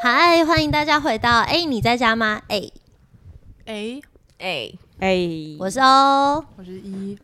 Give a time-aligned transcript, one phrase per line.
[0.00, 2.40] 嗨，欢迎大家回到哎，你在家吗？
[2.46, 2.62] 哎
[3.66, 4.00] 哎
[4.38, 5.28] 哎哎，
[5.58, 7.18] 我是欧，我是一，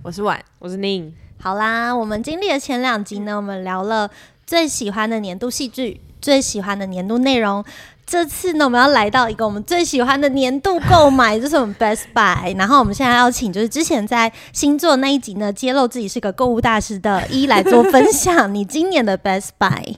[0.00, 1.12] 我是婉，我是宁。
[1.42, 4.08] 好啦，我们经历了前两集呢，我们聊了
[4.46, 7.64] 最喜欢的年度戏剧，最喜欢的年度内容。
[8.06, 12.56] 这次呢，我们要来到一个我们最喜欢的年度购买， 就是我们 Best Buy。
[12.56, 18.54] 然后我们现在要请，就是之前在星座那一集呢，揭露自己是个购物大师的一来做分享。
[18.54, 19.96] 你今年的 Best Buy？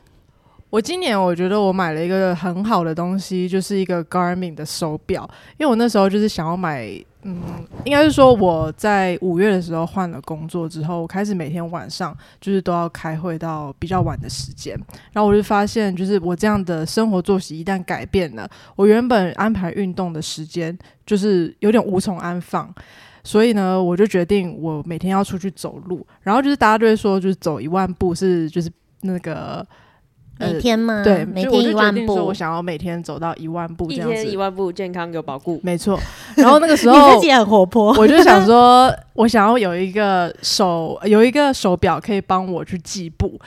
[0.73, 5.29] 我今年我觉得我买了一个很好的东西，就是一个 Garmin 的手表，
[5.59, 6.91] 因为我那时候就是想要买。
[7.25, 7.39] 嗯，
[7.85, 14.75] 应该是说我在五月的时候换了工作之后，我开始每天晚上就是都要开会到比较晚的时间，
[15.13, 22.75] 然后我就发现，就是我这样的生活作息一旦改变了，我原本安排运动的时间就是有点无从安放，
[23.23, 28.69] 所以呢，我就决定我每天要出去走路，然后就是大家都会说，就是走一万步是就是
[29.03, 29.65] 那个。
[30.43, 30.95] 每天吗？
[30.95, 32.15] 呃、对，每天一万步。
[32.15, 35.61] 我想要每天走到一万步这样子，一天一万步，健康有保固。
[35.63, 35.99] 没错。
[36.37, 37.95] 然后那个时候，你自己很活泼。
[37.99, 43.39] 我就想说， 我想要有一个手，有一个手表可以帮我去计步。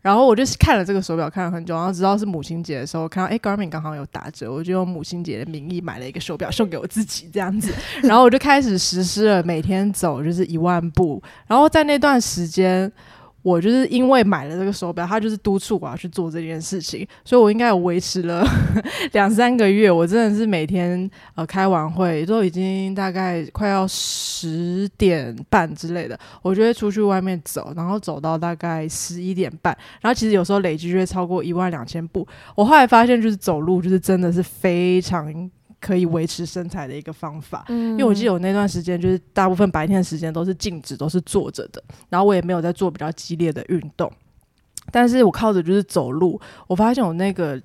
[0.00, 7.72] 然后我就看了这个手表，看了很久，然后直到是母亲节的时候，看到哎，Garmin 刚好有打折，我就用母亲节的名义买了一个手表送给我自己，这样子。
[8.02, 11.22] 然后我就开始实施了每天走就是一万步。
[11.46, 12.90] 然后在那段时间。
[13.42, 18.46] 我就是因为买了这个手表，他就是督促我要去做这件事情，所以我应该有维持了
[19.12, 19.90] 两三个月。
[19.90, 32.26] 我真的是每天呃开完会都已经大概快要十点半之类的，我就会出去外面走，然后走到大概十一点半，然后其实有时候累计就会超过一万两千步。
[32.54, 35.50] 我后来发现，就是走路就是真的是非常。
[35.82, 44.10] 可以维持身材的一个方法，嗯，因为我记得我那段时间就是大部分白天的时间都是静止，都是坐着的，然后我也没有在做比较激烈的运动，
[44.92, 47.60] 但是我靠着就是走路，我发现我那个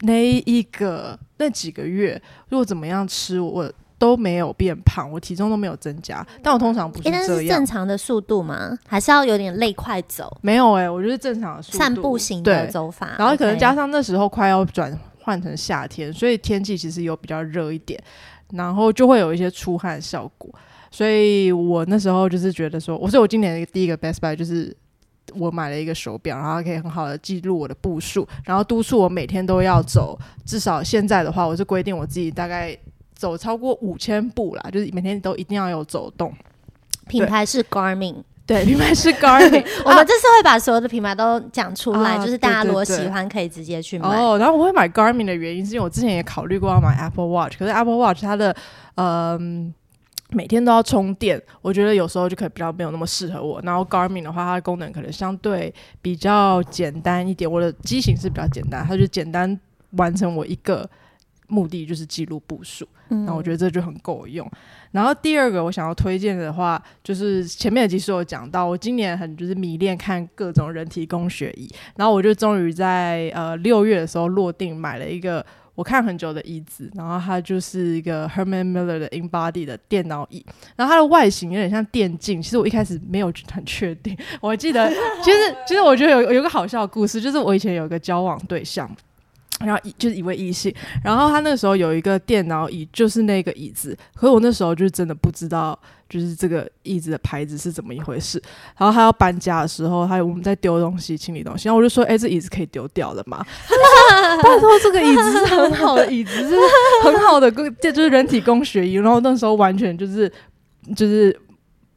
[0.00, 8.74] 那一个那几个月，如果怎么样吃，我都没有变胖，我体重都没有增加，但我通常不是这样，欸，是正常的速度吗？
[8.88, 10.34] 还是要有点累快走？
[10.40, 14.98] 没有哎，欸，我就是正常的速度，散步型的走法，然后可能加上那时候快要转。
[15.22, 18.02] 换成夏天，所以天气其实有比较热一点，
[18.52, 20.52] 然后就会有一些出汗效果。
[20.90, 24.76] 所以我那时候就是觉得说，我说我今年的第一个 Best Buy 就是
[25.34, 32.76] 我买了一个手表，然后可以很好的记录我的步数，然后督促我每天都要走，至少现在的话，我是规定我自己大概
[33.14, 36.34] 走超过五千步啦，就是每天都一定要有走动。
[37.06, 38.16] 品牌是 Garmin。
[38.50, 44.08] 对， 品牌是 Garmin， 我们这次会把所有的品牌都讲出来，啊，就是大家如果喜欢可以直接去买。
[44.08, 48.52] 哦，然后我会买 Garmin 的原因是因为我之前也考虑过要买 Apple Watch，可是 Apple Watch 它的
[48.96, 49.72] 嗯
[50.30, 53.60] 每天都要充电，我觉得有时候就可以比较没有那么适合我。
[53.62, 55.72] 然后 Garmin 的话，它的功能可能相对
[56.02, 59.56] 比较简单一点，我的机型是比较简单，它就简单
[59.92, 60.90] 完成我一个。
[61.50, 64.48] 目的就是记录步数，那我觉得这就很够用。
[64.92, 75.44] 然后第二个我想要推荐的话，就是前面的集数有讲到，我今年很就是迷恋看各种人体工学椅，然后我就终于在呃六月的时候落定买了一个
[75.74, 80.44] 我看很久的椅子，然后它就是一个 Herman Miller 的 InBody 的电脑椅，
[80.76, 84.88] 然后它的外形有点像电竞，其实我一开始没有很确定，我记得
[85.22, 88.90] 其实其实我觉得有有个好笑的故事，就是我以前有一个交往对象。
[89.64, 93.96] 然后就是一位异性，然后他那时候有一个电脑椅，就是那个椅子。
[94.14, 95.78] 可是我那时候就真的不知道，
[96.08, 98.42] 就是这个椅子的牌子是怎么一回事。
[98.78, 103.44] 然后他要搬家的时候，还有我们在丢东西、清理东西，然后我就说：“哎，这椅子可以丢掉了吗？”
[104.42, 106.56] 他说：“这个椅子是很好的椅子，是
[107.04, 110.32] 很好的工，这就是人体工学椅。”然后那时候完全就是
[110.96, 111.38] 就是。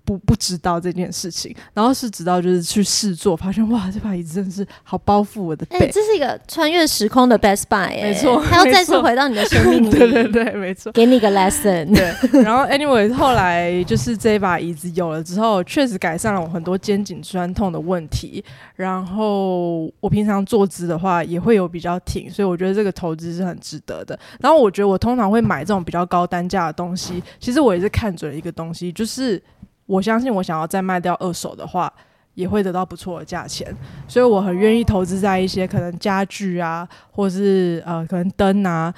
[0.05, 5.79] 不不知道这件事情，然后是直到就是去试坐，发现哇，这把椅子真的是好包覆我的背。
[5.79, 9.89] 欸，这是一个穿越时空的 Best Buy，欸，没错，他要再次回到你的生命 里。
[9.89, 11.93] 对对对，没错，给你个 lesson。
[11.95, 18.43] 对，然后 anyway，后来就是这把椅子有了之后，确实改善了我很多肩颈酸痛的问题。
[18.75, 24.19] 然后我平常坐姿的话也会有比较挺，所以我觉得这个投资是很值得的。
[24.41, 29.41] 然后我觉得我通常会买这种比较高单价的东西，其实我也是看准了一个东西，就是。
[29.85, 31.91] 我相信，我想要再卖掉二手的话，
[32.35, 33.75] 也会得到不错的价钱，
[34.07, 38.93] 所以我很愿意投资在一些可能家具啊，或者是呃可能灯啊，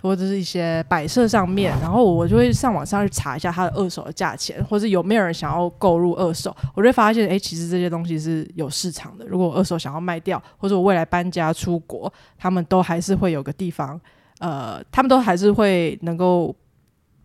[0.00, 9.24] 或者是一些摆设上面，然后我就会上网上去查一下它的二手的价钱，或者有没有人想要购入二手，我就发现，哎，其实这些东西是有市场的。
[9.26, 14.00] 如果二手想要卖掉，或者我未来搬家出国，他们都还是会有个地方，
[14.40, 16.54] 呃，他们都还是会能够。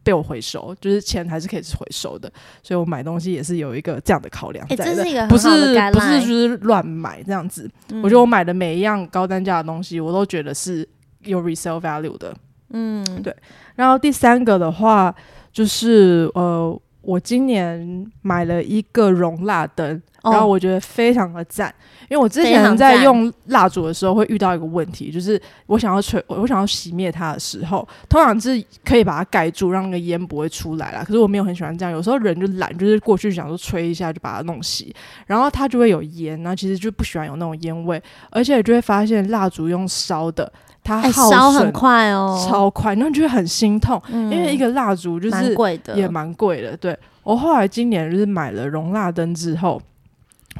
[0.08, 2.32] 被我回收，就是钱还是可以回收的，
[2.64, 5.28] 所以我买东西也是有一个这样的考量在的。
[5.28, 5.50] 不是
[5.92, 8.02] 不是就是乱买这样子、嗯。
[8.02, 10.88] 我觉得我买的每一样高单价的东西，我都觉得是
[11.24, 12.34] 有 resale value 的。
[12.70, 13.36] 嗯，对。
[13.76, 15.14] 然后第三个的话，
[15.52, 20.02] 就是呃，我今年买了一个容蜡灯。
[20.32, 21.74] 然后我觉得非常的赞，
[22.10, 31.04] 因为我之前在用蜡烛的时候会遇到一个问题，就是我想要吹，我想要熄灭它的时候，通常是可以把它盖住，让那个烟不会出来啦。
[31.04, 34.92] 可是我没有很喜欢这样，有时候人就懒，就是过去想说吹一下就把它弄熄，
[35.26, 40.52] 然后它就会有烟，然后其实就不喜欢有那种烟味，而且就会发现蜡烛用烧的，
[40.84, 45.56] 它耗烧很快哦，超快，然后就会很心痛，嗯、因为一个蜡烛就是
[45.96, 46.76] 也蛮贵的。
[46.78, 49.82] 对，我后来今年就是买了容蜡灯之后。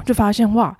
[0.04, 0.76] 就发现哇，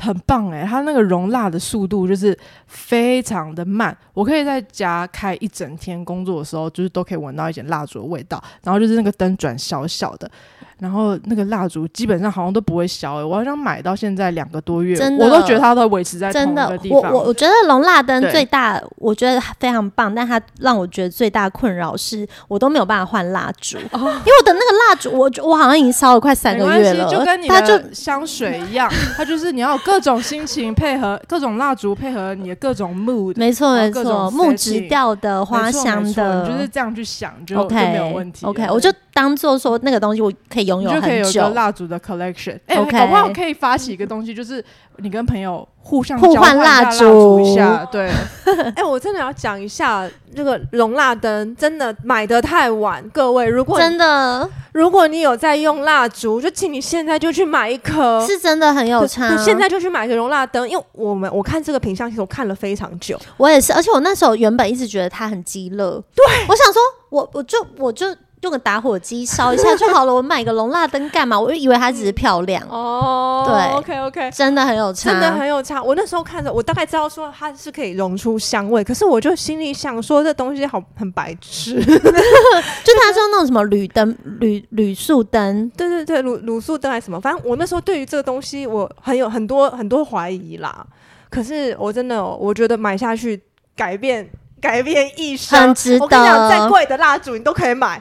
[0.00, 0.64] 很棒诶！
[0.64, 2.36] 它那个融蜡的速度就是
[2.66, 8.42] 非常的慢，我可以在家开一整天工作的时候，就是都可以闻到一点蜡烛的味道。
[8.62, 10.30] 然后就是那个灯转小小的。
[10.78, 15.24] 然后那个蜡烛基本上好像都不会消欸，我好像买到现在两个多月，真的。
[15.24, 17.12] 我都觉得它都维持在同一个地方。
[17.12, 38.46] 我我我觉得龙蜡灯最大，我觉得非常棒，但它让我觉得最大困扰是我都没有办法换蜡烛，哦、因为我的那个蜡烛，我我好像已经烧了快三个月了，就跟你的香水一样， 它就是你要有各种心情配合各种蜡烛配合你的各种 mood，没错没错，木质调的花香的，你就是这样去想就 OK 就没有问题。
[38.46, 42.58] OK，我就当做说那个东西我可以拥有很久，就可以有个蜡烛的 collection。
[42.66, 43.00] 哎、欸，Okay.
[43.00, 44.64] 搞不好可以发起一个东西，就是
[44.98, 47.84] 你跟朋友互相互换蜡烛一下。
[47.90, 48.08] 对，
[48.46, 53.02] 哎、欸，我真的要讲一下那个容蜡灯，真的买的太晚。
[53.10, 59.30] 各位，如果真的，如果你有在用蜡烛，就请你现在就去买一颗，是真的很有差。
[59.30, 63.18] 你现在就去买个容蜡灯，因为我们我看这个品相，其实我看了非常久。
[63.36, 66.04] 我也是，而且我那时候原本一直觉得它很鸡肋。
[66.14, 68.06] 对，我想说，我我就我就。
[68.42, 70.14] 用个打火机烧一下就好了。
[70.14, 71.38] 我买个龙蜡灯干嘛？
[71.38, 73.44] 我就以为它只是漂亮哦。
[73.46, 75.82] 对，OK OK，真的很有差，真的很有差。
[75.82, 81.74] 我那时候看着，我大概知道说它是可以溶出香味，可是我就心里想说，这东西好很白痴。
[81.84, 87.20] 就他说那种什么铝灯、铝铝素灯，对对对，铝铝素灯还是什么？
[87.20, 90.86] 反正我那时候对于这个东西，我很有很多很多怀疑啦。
[91.30, 93.40] 可是我真的，我觉得买下去
[93.76, 94.28] 改变。
[94.60, 96.04] 改变一生，很值得。
[96.04, 98.00] 我跟你讲，再贵的蜡烛你都可以买。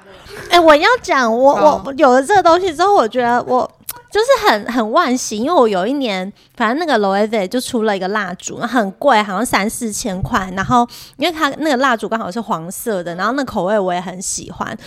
[0.50, 1.54] 哎、欸，我要讲，我
[1.86, 3.70] 我有了这个东西之后，我觉得我
[4.12, 10.52] 就是很很万幸，因为我有一年，反正那个 l o e v e 就出了一个蜡烛，很贵，好像三四千块。
[10.56, 10.88] 然后
[11.18, 14.78] 因为它那个蜡烛刚好是黄色的，然后那口味我也很喜欢。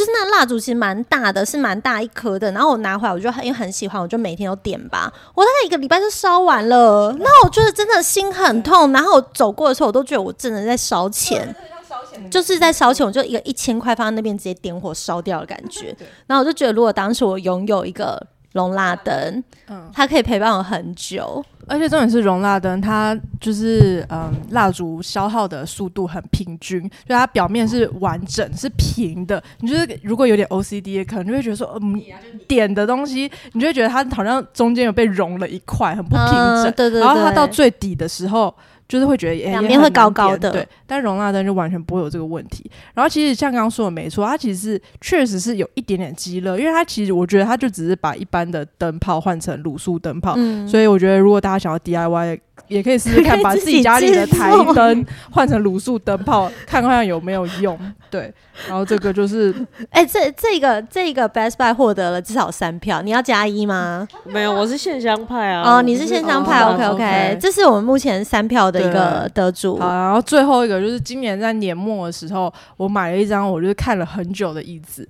[0.00, 2.50] 就是那蜡烛其实蛮大的，是蛮大一颗的。
[2.52, 5.12] 然后我拿回来，我就很因为很喜欢，我就每天都点吧。
[5.34, 7.14] 我大概一个礼拜就烧完了。
[7.18, 8.90] 那我觉得真的心很痛。
[8.92, 11.54] 然后我走过的时候，我都觉得我真的在烧钱，
[12.32, 13.06] 就是在烧钱。
[13.06, 15.94] 我就一个一千块放在那边，直接点火烧掉的感觉。
[16.26, 21.44] 然后我就觉得，如果当时我拥有一个容蜡灯，嗯，它可以陪伴我很久。
[21.66, 29.40] 而且重点是容蜡灯，它就是嗯，蜡烛消耗的速度很平均，就它表面是完整是平的。
[29.60, 32.02] 你就是如果有点 OCD，可能就会觉得说，嗯，
[32.48, 36.64] 点的东西，你就会觉得它好像中间有被融了一块，很不平整。
[36.64, 37.00] 嗯、对对对。
[37.00, 38.52] 然后它到最底的时候。
[38.90, 42.68] 就是会觉得两边会高高的，对，但容纳灯就完全不会有这个问题。
[42.92, 52.40] 然后其实像刚刚说的没错，它其实确实是有一点点鸡肋，因为它其实我觉得它就只是把一般的灯泡换成卤素灯泡，嗯、所以我觉得如果大家想要 DIY。
[52.68, 57.76] 也可以试试看， 把自己家里的台灯换成卤素灯泡，看看有没有用。
[58.10, 58.32] 对，
[58.68, 59.52] 然后这个就是，
[59.90, 64.06] 哎、欸，这这个这个 Best Buy 获得了至少三票，你要加一吗？
[64.24, 65.78] 没有，我是线香派啊。
[65.78, 67.38] 哦，你是线香派，OK OK.
[67.40, 69.78] 这是我们目前三票的一个得主。
[69.78, 75.08] 好，然后最后一个就是今年在年末的时候，我买了一张我就是看了很久的椅子，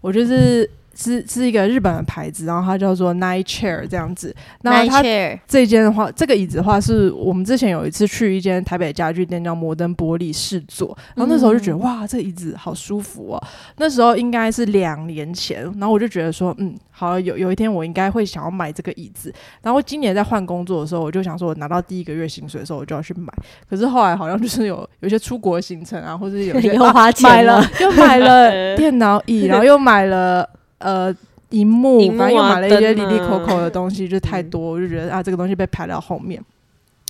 [0.00, 0.68] 我就是。
[0.94, 4.34] 是是一个日本的牌子，然后它叫做 Night Chair 这样子。
[4.62, 5.02] 那它
[5.46, 13.42] 这间的话，这个椅子的话，是我们之前有一次去一间台北家具店叫摩登玻璃试坐，然后那时候就觉得、嗯、哇，这椅子好舒服哦。
[13.76, 19.32] 那时候应该是两年前，然后我就觉得说，嗯，好，有有一天我应该会想要买这个椅子。
[19.62, 23.32] 然后今年在换工作的时候，我就想说，我拿到第一个月薪水的时候，我就要去买。
[23.68, 30.48] 可是后来好像就是有有些出国行程啊，或者有些 又花钱、啊、买了，又买了电脑椅，然后又买了。
[30.82, 31.14] 呃，
[31.50, 36.42] 荧幕，反正又买了一些里里口口的东西，就太多，我就觉得啊，这个东西被排到后面。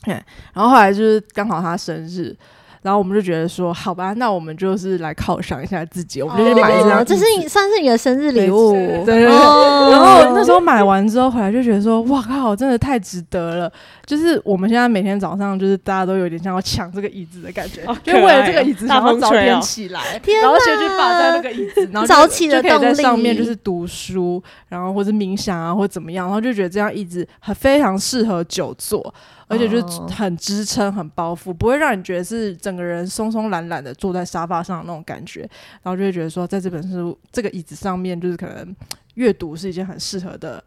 [0.05, 2.37] 然后后来就是刚好他生日。
[2.83, 7.05] 然后我们就觉得说，好吧，那我们就是来犒赏一下自己，我们就去买一张。
[7.05, 9.27] 这是你算是你的生日礼物，对对对。
[9.27, 13.73] 哦、然后那时候买完之后回来就觉得说，哇靠，真的太值得了。
[14.05, 29.15] 就是我们现在每天早上就是大家都有点像要抢这个椅子的感觉，就为了这个椅子然后早点起来，然后先去霸占那个椅子，然后早起的就可以在上面就是读书，然后或者冥想啊或者怎么样，然后就觉得这张椅子很非常适合久坐。
[29.53, 35.41] 而且就是很支撑、很包覆，不会让你觉得是整个人松松懒懒的坐在沙发上的那种感觉，
[35.83, 38.75] 然后就会觉得说，在这本书这个椅子上面，就是可能
[39.15, 40.63] 阅读是一件很适合的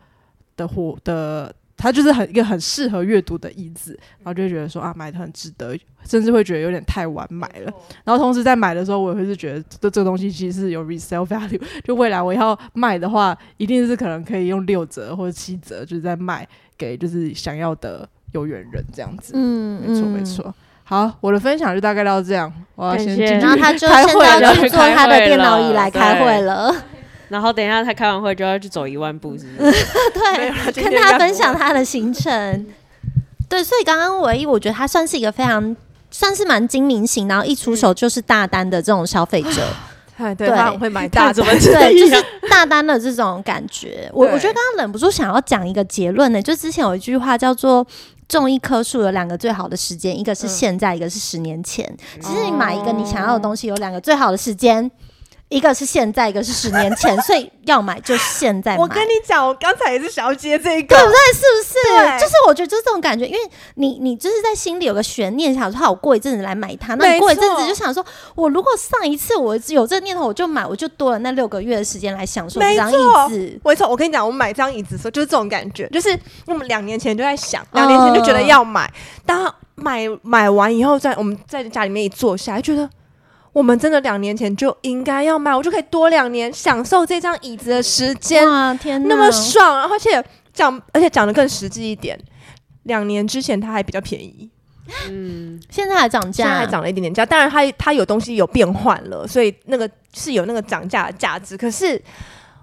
[0.55, 1.53] 的活的。
[1.77, 7.73] 它就是很一个很适合阅读的椅子，然后就会觉得说啊，买的很值得，甚至会觉得有点太晚买了。
[8.05, 19.31] 然后同时在买的时候，我也会是觉得这这个东西其实是有 resale value，就未来我要卖的话，一定是可能可以用六折或者七折，就是在卖给就是想要的有缘人这样子。
[19.33, 20.53] 嗯，没错没错。
[20.83, 26.75] 好，我的分享就大概到这样，我要先进去开会了，然后他就现在要去做他的电脑椅来开会了。
[27.29, 29.85] 然后等一下，他开完会就要去走一万步，是不是？
[30.13, 32.67] 对，跟他分享他的行程。
[33.49, 35.75] 对，所以刚刚唯一我觉得他算是一个非常
[36.11, 39.63] 算是蛮精明型，然后一出手就是大单的这种消费者。
[40.17, 44.09] 对，对，他会买大，怎么对， 就是大单的这种感觉。
[44.13, 47.85] 我我觉得刚刚忍不住想要讲一个结论呢，就之前有一句话叫做
[48.27, 51.85] “种一棵树有两个最好的时间，一个是现在，一个是十年前”。
[52.21, 54.89] 其实你买一个你想要的东西，有两个最好的时间。
[55.49, 58.81] 一个是现在，一个是十年前，所以要买就现在买。
[58.81, 61.17] 我跟你讲，我刚才也是想要接这个，对不对？
[61.33, 62.19] 是不是？
[62.19, 63.39] 就是我觉得就是这种感觉，因为
[63.75, 66.95] 你你就是在心里有个悬念，想说好，我过一阵子来买它。
[66.95, 73.59] 那你过一阵子就想说，我如果上一次我有这个念头，我就买，我就多了那六个月的时间来享受这张椅子。
[73.63, 78.91] 没错，我跟你讲，我买这张椅子的时候就是这种感觉，就是我们两年前就在想，两年前就觉得要买，
[79.27, 82.89] 当买买完以后，在我们在家里面一坐下来，觉得。
[83.55, 88.45] 我们真的两年前就应该要买，我就可以多两年享受这张椅子的时间。
[88.45, 89.89] 哇，天哪，那么爽！
[89.89, 90.21] 而且
[90.53, 92.19] 讲，而且讲的更实际一点，
[92.83, 94.49] 两年之前它还比较便宜，
[95.09, 97.25] 嗯，现在还涨价，现在还涨了一点点价。
[97.25, 101.55] 当然它，它它有东西有变换了，所以那个是有那个涨价的价值。
[101.55, 101.99] 可是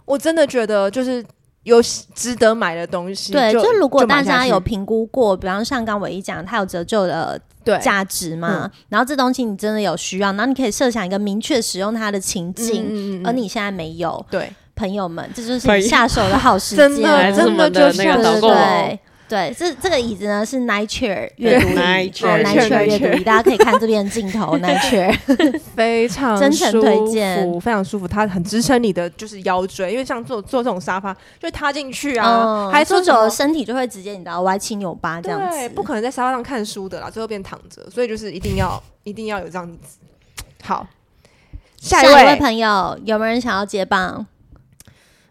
[0.04, 1.24] 我真的觉得，就是。
[1.64, 1.80] 有
[2.14, 7.40] 值得买的东西，对，就如果大家有评估过，比方像刚我一讲，它有折旧的
[7.80, 18.02] 价值嘛，然后这东西你真的有需要，然后你可以设想一个明确使用它的情境，而你现在没有，对，朋友们，这就是你下手的好时 机，真的，真的就是
[18.40, 18.98] 对。
[19.32, 25.18] 对，这这个椅子呢是 Night Chair 阅读椅，Night Chair 阅读椅，大家可以看这边的镜头， Night Chair
[25.74, 39.96] 非常真诚推荐，非常舒服，它很支撑你的就是腰椎，因为像坐坐这种沙发，就塌进去啊，还坐久了身体就会直接你知道歪七扭八这样子，不可能在沙发上看书的啦，最后变躺着，所以就是一定要 一定要有这样子。
[40.62, 40.86] 好，
[41.78, 44.26] 下一位朋友有没有人想要接棒？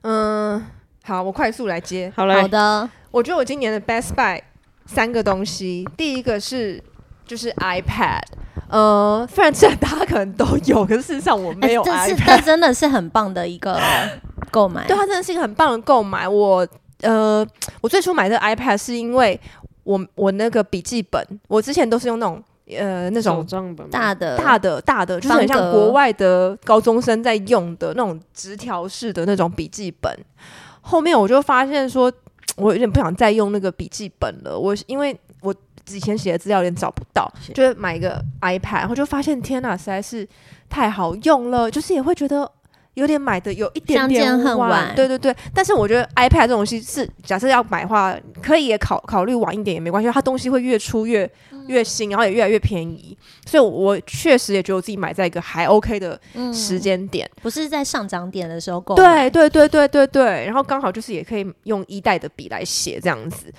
[0.02, 0.66] 嗯，
[1.04, 2.90] 好，我快速来接，好嘞，好的。
[3.12, 4.42] 我觉得我今年的 Best Buy
[4.86, 6.82] 三个东西，第一个是
[7.26, 8.22] 就是 iPad，
[8.70, 12.08] 呃，虽然这大家可能都有，可是事实上我没有 iPad。
[12.08, 13.78] 欸、这是真的是很棒的一个
[14.50, 16.28] 购买，对，它真的是一个很棒的购买。
[16.28, 16.68] 我
[17.02, 17.46] 呃，
[17.82, 19.40] 我最初买这 iPad 是因为
[19.84, 22.42] 我我那个笔记本，我之前都是用那种
[22.78, 23.46] 呃那种
[23.90, 30.18] 大的大的大的，就是很像国外的高中生在用的那种直条式的那种笔记本。
[30.82, 32.12] 后面我就发现说。
[32.58, 35.54] 我有点不想再用那个笔记本了，我因为我
[35.90, 40.28] 以前写的资料有点找不到，就是买一个 iPad，然后就发现天呐，实在是
[40.70, 42.50] 太好用了，就是也会觉得
[42.96, 45.34] 有点买的有一点点晚，对对对。
[45.54, 51.30] 但是我觉得 iPad 这种东西是假设要买的话，可以也考考虑晚一点也没关系，它东西会越出越
[51.68, 56.20] 越新，然后也越来越便宜，所以我确实也觉得我自己买在一个还 OK 的
[56.54, 59.30] 时间点，不是在上涨点的时候购买。
[59.30, 63.54] 对对对对对对，然后刚好就是也可以用一代的笔来写这样子。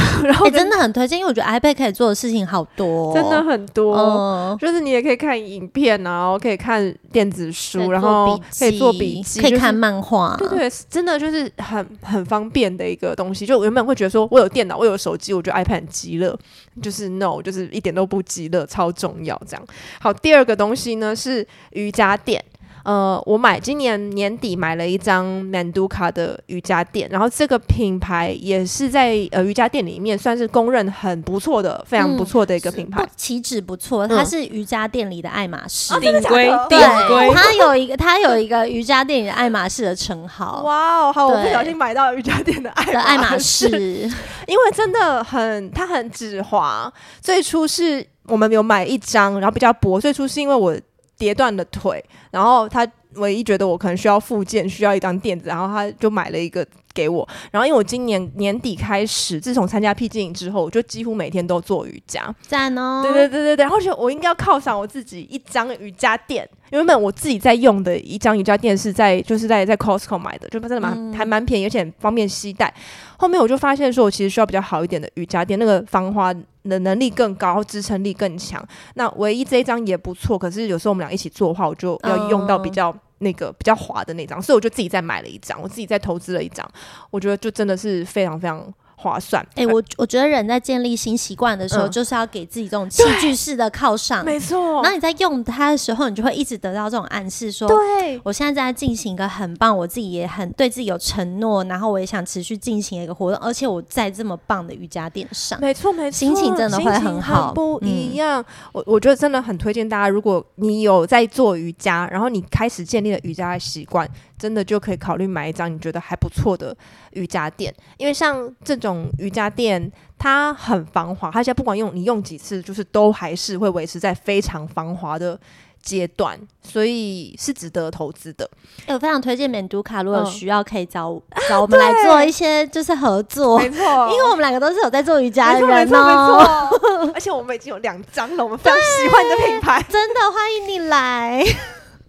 [0.24, 3.96] 然后、欸、真的很推荐，因为我觉得 iPad 可以做的事情好多、哦，真的很多。
[3.96, 10.34] 嗯、就是你也可以看影片啊，然后可以看电子书，然后可以做笔记，可以看漫画。
[10.38, 13.44] 对，对对，真的就是很很方便的一个东西。
[13.44, 16.38] 就我原本会觉得说，我有电脑，我有手机，我觉得 iPad 很极乐，
[16.80, 19.40] 就是 no，就是一点都不极乐，超重要。
[19.46, 19.66] 这样
[20.00, 22.42] 好，第二个东西呢是瑜伽垫。
[22.84, 40.62] 呃，我买今年年底买了一张 Manduka 的瑜伽垫，然后这个品牌也是在呃瑜伽垫里面算是公认很不错的，非常不错的一个品牌，岂止不错，它是瑜伽垫里的爱马仕，顶规顶规，它有一个它有一个瑜伽垫里的爱马仕的称号。
[40.64, 43.68] 哇哦，好，我不小心买到瑜伽垫的爱的爱马仕，
[44.48, 46.92] 因为真的很它很止滑。
[47.20, 50.76] 最初是我们有买一张，然后比较薄，最初是因为我。
[51.22, 57.28] 跌断了腿，然后他唯一觉得我可能需要复健，需要一张垫子，然后他就买了一个给我。
[57.52, 63.02] 然后因为我今年年底开始，自从参加 P 经营之后，我就几乎每天都做瑜伽，赞哦！
[63.04, 72.74] 对对对对对，然后就我应该要犒赏我自己一张瑜伽垫，原本我自己在用的一张瑜伽垫是在就是在在 Costco 买的，就真的蛮、嗯、还蛮便宜，而且很方便携带。
[73.16, 76.34] 后面我就发现说，我其实需要比较好一点的瑜伽垫，那个芳花
[76.70, 78.64] 的能力更高，支撑力更强。
[78.94, 86.68] 那唯一这一张也不错，可是有时候我们俩一起做的话，我就要用到比较那个比较滑的那张，所以我就自己再买了一张，我自己再投资了一张，
[87.10, 88.72] 我觉得就真的是非常非常。
[89.02, 94.80] 划算，哎、欸，我我觉得人在建立新习惯的时候，嗯、就是要给自己这种器具式的犒赏，没错。
[94.82, 108.40] 然后你在用它的时候，你就会一直得到这种暗示说，说对，我现在正在进行一个很棒，我自己也很对自己有承诺，然后我也想持续进行一个活动，而且我在这么棒的瑜伽垫上，没错没错，心情真的会很好，很不一样。
[108.40, 114.08] 嗯、我我觉得真的很推荐大家，如果你有在做瑜伽，然后你开始建立了瑜伽的习惯。
[114.42, 116.76] 真的就可以考虑买一张你觉得还不错的
[117.12, 125.38] 瑜伽垫，因为像这种瑜伽垫，它很防滑，它现在不管用你用几次，就是都还是会维持在非常防滑的
[125.80, 128.50] 阶段，所以是值得投资的。
[128.86, 136.68] 欸，我非常推荐免读卡，如果有需要可以找找我们来做一些就是合作，没错，因为我们两个都是有在做瑜伽的人哦，
[137.14, 141.44] 而且我们已经有两张了，我们非常喜欢你的品牌， 真的欢迎你来，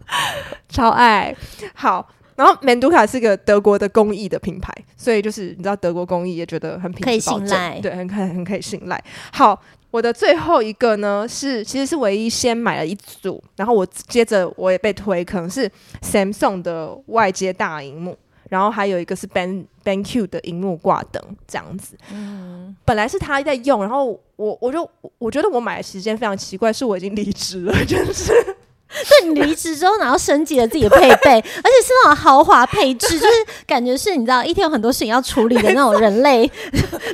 [0.67, 1.35] 超爱，
[1.75, 2.09] 好。
[2.35, 9.03] 然后美杜卡是个德国的工艺的品牌，所以就是你知道德国工艺也觉得很品质保证，可以信赖，对，很很很可以信赖。
[9.31, 9.61] 好，
[9.91, 15.69] 我的最后一个呢是其实是唯一先买了一组，然后我接着我也被推，可能是
[16.01, 18.17] Samsung 的外接大荧幕，
[18.49, 21.95] 然后还有一个是 Ben BenQ 的荧幕挂灯这样子。
[22.11, 28.33] 嗯，本来是他在用，然后我我就我觉得我买的时间非常奇怪，是我已经离职了，就是。
[29.09, 33.33] 对，你离职之后，然后升级了自己的配备， 而且是那种豪华配置， 就是
[33.65, 36.49] 感觉是你知道一天有很多事情要处理的那种人类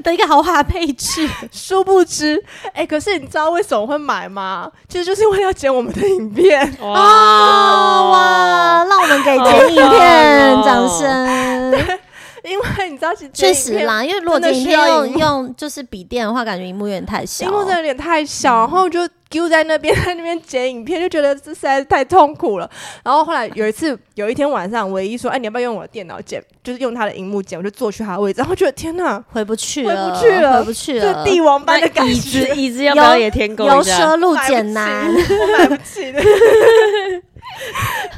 [0.03, 1.27] 的一个豪华配置。
[1.51, 2.41] 殊不知，
[2.73, 4.69] 哎、欸，可是你知道为什么会买吗？
[4.87, 6.77] 其实就是因为要剪我们的影片。
[6.81, 11.99] 哇哇，让我们给剪影片，哦、掌声。
[12.43, 19.07] 因为你知道，确实啦，因为如果剪影片用用就是笔电的话，感觉荧幕有点太小，荧幕真的有点太小，然后就。
[19.29, 22.69] 丢在那边， 在那边剪影片，就觉得这实在是太痛苦了。
[23.03, 26.43] 然后后来有一次，有一天晚上，唯一说：“哎，你要不要用我的电脑剪？
[26.63, 32.11] 就是用他的荧幕剪。”我就坐去他的位置，然后觉得天哪，回不去了，回不去了，回不去了，帝王般的感觉。
[32.11, 33.75] 椅子，椅子要不要也添购一下？
[33.75, 36.21] 由奢入俭难，我买不起的。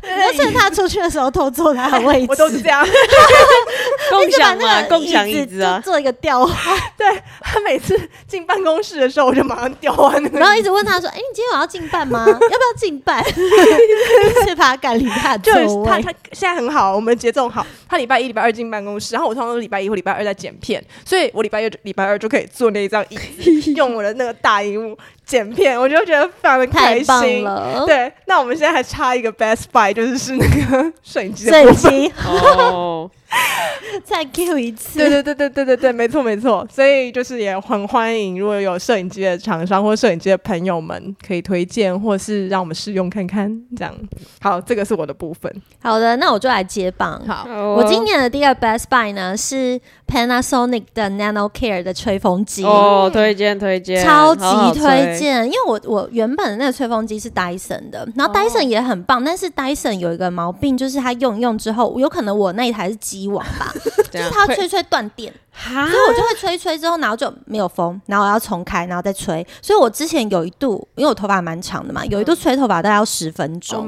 [0.04, 2.86] 要趁他出去的时候偷坐他的位置，我都是这样。
[4.12, 6.78] 共享嘛，共享椅子啊，做一个调换。
[6.98, 7.08] 对，
[7.40, 12.26] 他每次进办公室的时候，我就马上调换，然后一直问他说：“哎，你今天晚上进办吗？
[12.30, 13.24] 要不要进办？”
[14.48, 15.68] 是把他赶离他就是。
[15.86, 17.66] 他他现在很好，我们节奏好。
[17.90, 23.16] 他礼拜一、礼拜二进办公室，然后我通常都礼拜一或礼拜二在剪片，所以我礼拜一、礼拜二就可以坐那一张椅
[23.62, 24.98] 子， 用我的那个大荧幕。
[25.24, 27.46] 剪片，我就觉得非常的开心。
[27.86, 32.12] 对，那我们现在还差一个 Best Buy，就是是那个摄影机的部分。
[32.58, 33.10] 哦。
[34.04, 40.91] 再 Q 一次，对对对对对对对，没错没错，所以就是也很欢迎，如果有摄影机的厂商或摄影机的朋友们，
[41.26, 43.94] 可以推荐或是让我们试用看看，这样。
[44.42, 45.54] 好，这个是我的部分。
[45.82, 47.22] 好的，那我就来接棒。
[47.28, 49.80] 好，我今年的第二 Best Buy 呢是
[50.12, 52.66] Panasonic 的 Nano Care 的吹风机。
[52.66, 54.44] 哦，推荐推荐，超级
[54.78, 63.74] 推荐，因为我我原本的那个吹风机是 Dyson 的，然后 Dyson 也很棒，但是 Dyson 有一个毛病，就是它用一用之后，有可能我那一台是机网吧。
[64.12, 69.46] 就是它吹吹断电，所以我就会吹吹之后，然后就没有风，然后我要重开，然后再吹。
[69.62, 73.80] 所以我之前有一度，因为我头发蛮长的嘛，有一度吹头发大概要十分钟。
[73.80, 73.88] Oh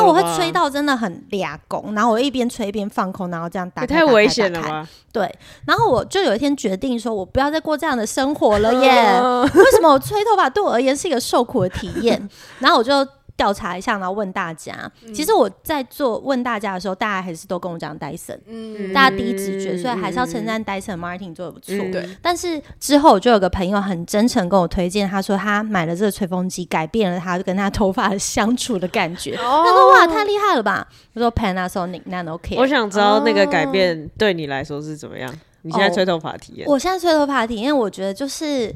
[0.00, 3.94] 后我会吹到真的很俩工，然后我一边吹一边放空，然后这样打开。
[3.94, 4.88] 太危险了吗？
[5.12, 5.32] 对。
[5.66, 9.20] 然后我就有一天决定说，我不要再过这样的生活了 耶！
[9.54, 12.28] 为什么我吹头发对我而言是一个受苦的体验？
[12.60, 12.92] 然后我就。
[13.36, 14.74] 调查一下，然后问大家。
[15.02, 21.74] 嗯、其实我在做问大家的时候，大家还是都跟我讲戴森，嗯，大家第一直觉，所以还是要称赞戴森 Martin 做的不错。
[21.90, 22.16] 对、嗯。
[22.20, 29.34] 但是之后我就有个朋友很真诚跟我推荐，他说他买了这个吹风机，改变了他跟他头发相处的感觉。
[29.36, 30.86] 哦、他说哇，太厉害了吧！
[31.14, 32.58] 他说 Panasonic Nano Care。
[32.58, 35.34] 我想知道那个改变对你来说是怎么样？
[35.62, 36.72] 你现在吹头发体验、哦？
[36.72, 38.74] 我现在吹头发体验，我觉得就是。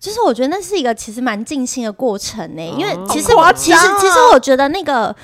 [0.00, 5.16] 就是我觉得那是一个其实蛮尽心的过程呢、欸，因为其实、哦、其实其实我觉得那个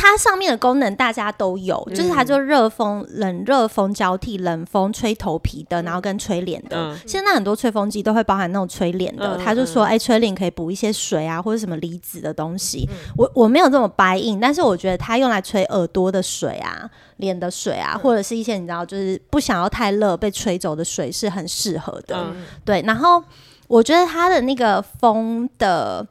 [0.00, 6.76] 它上面的功能大家都有，嗯、就是它就热风、冷热风交替，冷风吹头皮的，然后跟吹脸的。
[6.76, 12.88] 嗯、现在很多吹风机都会包含那种吹脸的，他、嗯、就说哎、欸，吹脸可以补一些水啊，或者什么离子的东西。
[12.88, 22.16] 嗯、我我没有这么 buy in，但是我觉得它用来吹耳朵的水啊、脸的水啊，嗯、或者是一些你知道就是不想要太热被吹走的水是很适合的。
[22.16, 23.22] 嗯、对，然后。
[23.68, 26.06] 我觉得它的那个风的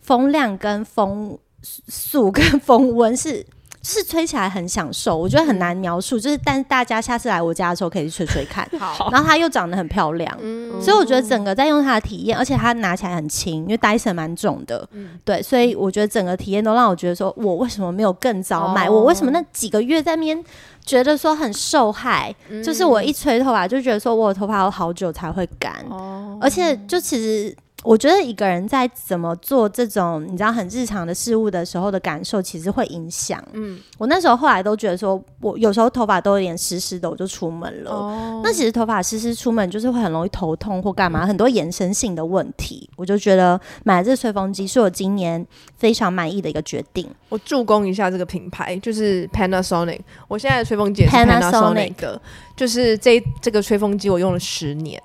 [0.00, 3.44] 风量跟风速跟风温是
[3.82, 6.18] 就是吹起来很享受，我觉得很难描述。
[6.18, 8.66] 就是，但是大家下次来我家的时候可以去吹吹看。
[8.78, 18.88] 好，然后它又长得很漂亮，嗯、所以我觉得整个在用它的体验，而且它拿起来很轻，因为 Dyson 蛮重的，嗯、对，所以我觉得整个体验都让我觉得说，我为什么没有更早买？
[18.88, 20.42] 哦、我为什么那几个月在那边
[20.82, 22.34] 觉得说很受害？
[22.48, 27.54] 嗯、就是我一吹头发就觉得说我的头发要好久才会干，哦、而且就其实。
[27.84, 33.40] 我觉得一个人在怎么做这种你知道很日常的事物的时候的感受，其实会影响。
[33.52, 37.90] 嗯，我那时候后来都觉得说，我有时候头发都有点湿湿的，我就出门了。
[37.90, 42.88] 哦，那其实头发湿湿出门就是会很容易头痛或干嘛，很多延伸性的问题。
[42.96, 47.06] 我就觉得买了这个吹风机是我今年非常满意的一个决定。
[47.28, 50.00] 我助攻一下这个品牌，就是 Panasonic。
[50.26, 52.20] 我现在的吹风机也是 Panasonic 的，
[52.56, 54.98] 就是这这个吹风机我用了十年。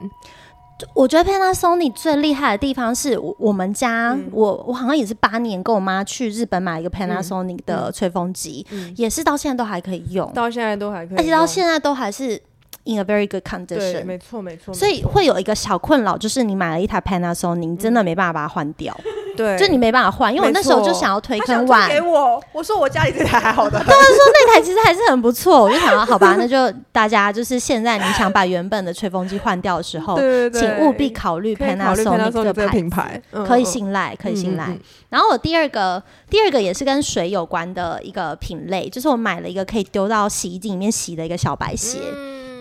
[0.94, 12.42] 我觉得 Panasonic 最厉害的地方是我我们家，嗯、我我好像也是八年跟我妈去日本买一个 Panasonic 的吹风机，嗯嗯、也是到现在都还可以用，到现在都还可以，而且到现在都还是。
[12.86, 14.74] In a very good condition，没错没错。
[14.74, 18.98] 所以会有一个小困扰，就是你买了一台 Panasonic，你真的没办法把它换掉。
[19.39, 30.19] 对，就你没办法换，因为我那时候就想要推坑碗给我，我说我家里这台还好的， 他们说那台其实还是很不错，我就想要好吧，那就大家就是现在你想把原本的吹风机换掉的时候，
[30.52, 34.78] 请务必考虑 Panasonic 这个品牌，可以信赖，可以信赖。
[35.08, 41.97] 然后我第二个第二个也是跟水有关的一个品类，就是我买了一个可以丢到洗衣机里面洗的一个小白鞋。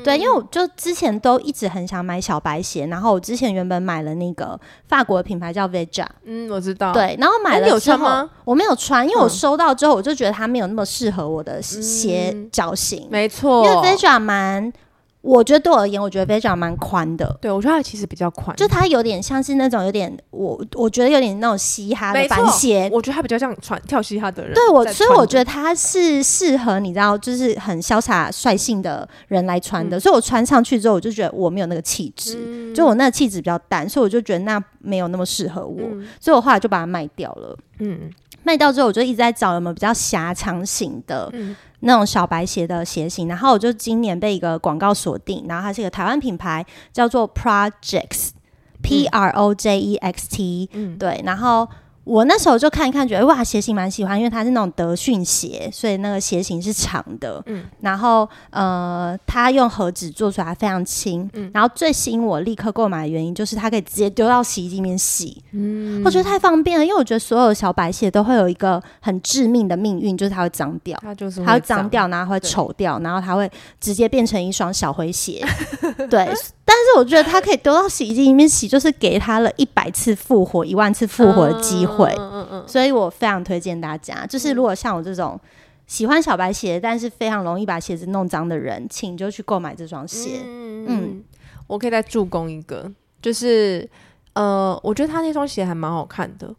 [0.05, 4.59] 对，因为我就之前都一直很想买小白鞋，然后我之前原本买了那个
[4.89, 6.93] 法国的品牌叫 Veja，嗯，我知道。
[6.93, 14.73] 对，然后买了之后，我没有穿，因为我收到之后我就觉得它没有那么适合我的鞋脚型，嗯、没错，因为 Veja 蛮。
[15.21, 17.37] 我觉得对我而言，我觉得 Veja 蛮宽的。
[17.41, 22.89] 对，我觉得它其实比较宽，就它有点像是那种有点我我觉得有点那种嘻哈的板鞋。
[22.93, 24.55] 我觉得它比较像穿跳嘻哈的人。
[24.55, 29.97] 对我，所以我觉得它是适合你知道，就是很潇洒率性的人来穿的。
[29.97, 37.59] 嗯、所以我穿上去之后，我就觉得我没有那个气质，嗯、就我那个气质比较淡，所以我就觉得那没有那么适合我，嗯、所以我后来就把它卖掉了。
[37.81, 38.11] 嗯，
[38.49, 41.29] 卖掉之后，我就一直在找有没有比较狭长型的。
[41.35, 51.69] 嗯那种小白鞋的鞋型，然后我就今年被一个广告锁定，然后它是一个台湾品牌，叫做 Projects，P R O J E X T，、嗯，对，然后。
[52.09, 57.43] 我那时候就看一看，觉得哇，鞋型蛮喜欢，因为它是那种德训鞋，所以那个鞋型是长的。
[57.45, 61.29] 嗯，然后呃，它用盒子做出来非常轻。
[61.35, 65.43] 嗯，然后最吸引我立刻购买的原因就是它可以直接丢到洗衣机里面洗。
[65.53, 75.45] 嗯，我觉得太方便了，因为我觉得所有小白鞋都会有一个很致命的命运，就是它会脏掉，它就是它会脏掉，然后会丑掉，然后它会直接变成一双小灰鞋。
[76.09, 76.27] 对。
[76.69, 82.15] 但是我觉得它可以丢到洗衣机里面洗，就是给他了一百次复活、一万次复活的机会。
[82.19, 82.65] 嗯嗯嗯。
[82.69, 85.41] 所以我非常推荐大家，就是如果像我这种
[85.87, 90.43] 喜欢小白鞋，但是非常容易把鞋子弄脏的人，请就去购买这双鞋。
[90.45, 91.25] 嗯，嗯，
[91.67, 93.89] 我可以再助攻一个，就是
[94.35, 96.55] 呃，我觉得他那双鞋还蛮好看的。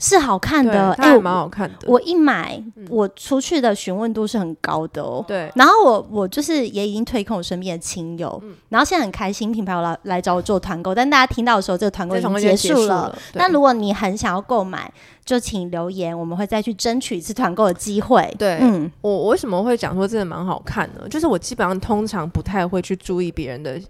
[0.00, 1.76] 是好看的，哎，蛮好看的。
[1.86, 5.24] 我一买，我出去的询问度是很高的哦。
[5.26, 10.94] 对，然后我我就是也已经推给我身边的亲友，然后现在很开心，品牌我来来找我做团购。
[10.94, 13.16] 但大家听到的时候，这个团购已经结束了。
[13.34, 14.92] 那如果你很想要购买，
[15.24, 18.34] 就请留言，我们会再去争取一次团购的机会。
[18.38, 21.08] 对，嗯，我我为什么会讲说真的蛮好看呢？
[21.08, 23.80] 就是我基本上通常不太会去注意别人的，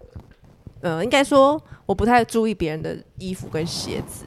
[0.82, 4.24] 呃，应该说我不太注意别人的衣服跟鞋子。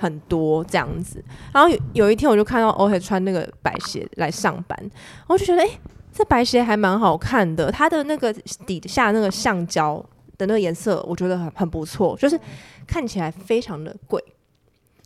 [0.00, 4.90] 很多这样子，然后有有一天我就看到欧黑穿那个白鞋来上班，
[5.28, 5.80] 我就觉得哎、欸，
[6.12, 8.32] 这白鞋还蛮好看的，它的那个
[8.66, 10.02] 底下那个橡胶
[10.38, 12.40] 的那个颜色，我觉得很很不错，就是
[12.86, 14.22] 看起来非常的贵。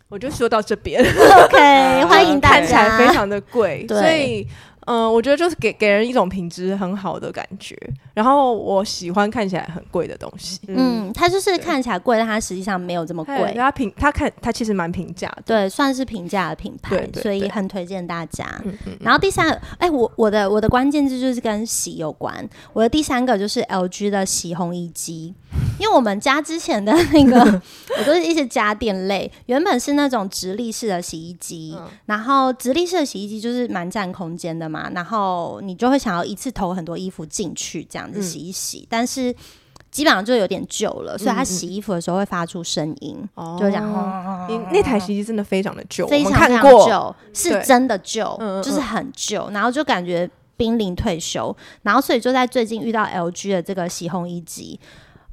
[0.09, 4.47] 我就说到这边，OK， 欢迎大家，看起来非常的贵，所以。
[4.87, 7.75] 嗯，我觉得就是给给人一种品质很好的感觉，
[8.15, 10.59] 然后我喜欢看起来很贵的东西。
[10.69, 13.53] 嗯，它就是看起来贵，但它实际上没有这么贵。
[13.55, 18.47] 它平，它看它其实蛮平价的，对，算是平价的品牌，所以很推荐大家。
[18.65, 18.97] 嗯嗯。
[19.01, 22.49] 然后第三个，哎、欸，我我的我的关键字就是跟洗有关。
[22.73, 25.35] 我的第三个就是 LG 的洗烘衣机，
[25.79, 27.41] 因为我们家之前的那个
[27.99, 34.65] 我都是一些家电类，原本是那种直立式的洗衣机，嗯、然后直立式的洗衣机就是蛮占空间的。
[34.65, 39.35] 嘛，然后你就会想要一次投很多衣服进去，这样子洗一洗，嗯、但是
[39.91, 43.85] 基本上就有点旧了，所以它洗衣服的时候会发出声音，嗯、就这样。
[43.93, 54.79] 哦、你那台洗衣机真的非常的旧，非常非常旧，是真的旧，就是很旧，然后就感觉濒临退休，然后所以就在最近遇到 LG 的这个洗烘衣机。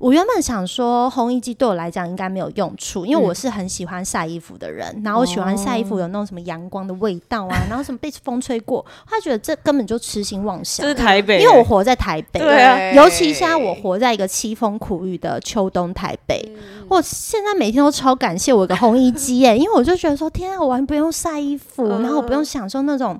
[0.01, 10.83] 我原本想说烘衣机对我来讲应该没有用处，因为我是很喜欢晒衣服的人，嗯、然后我喜欢晒衣服有那种什么阳光的味道啊，哦、然后什么被风吹过，他觉得这根本就痴心妄想。
[10.83, 23.19] 这是台北，因为我活在台北，对啊，尤其现在我活在一个凄风苦雨的秋冬台北，嗯、我现在每天都超感谢我一个烘衣机耶，因为我就觉得说天啊，我还不用晒衣服，嗯、然后我不用享受那种。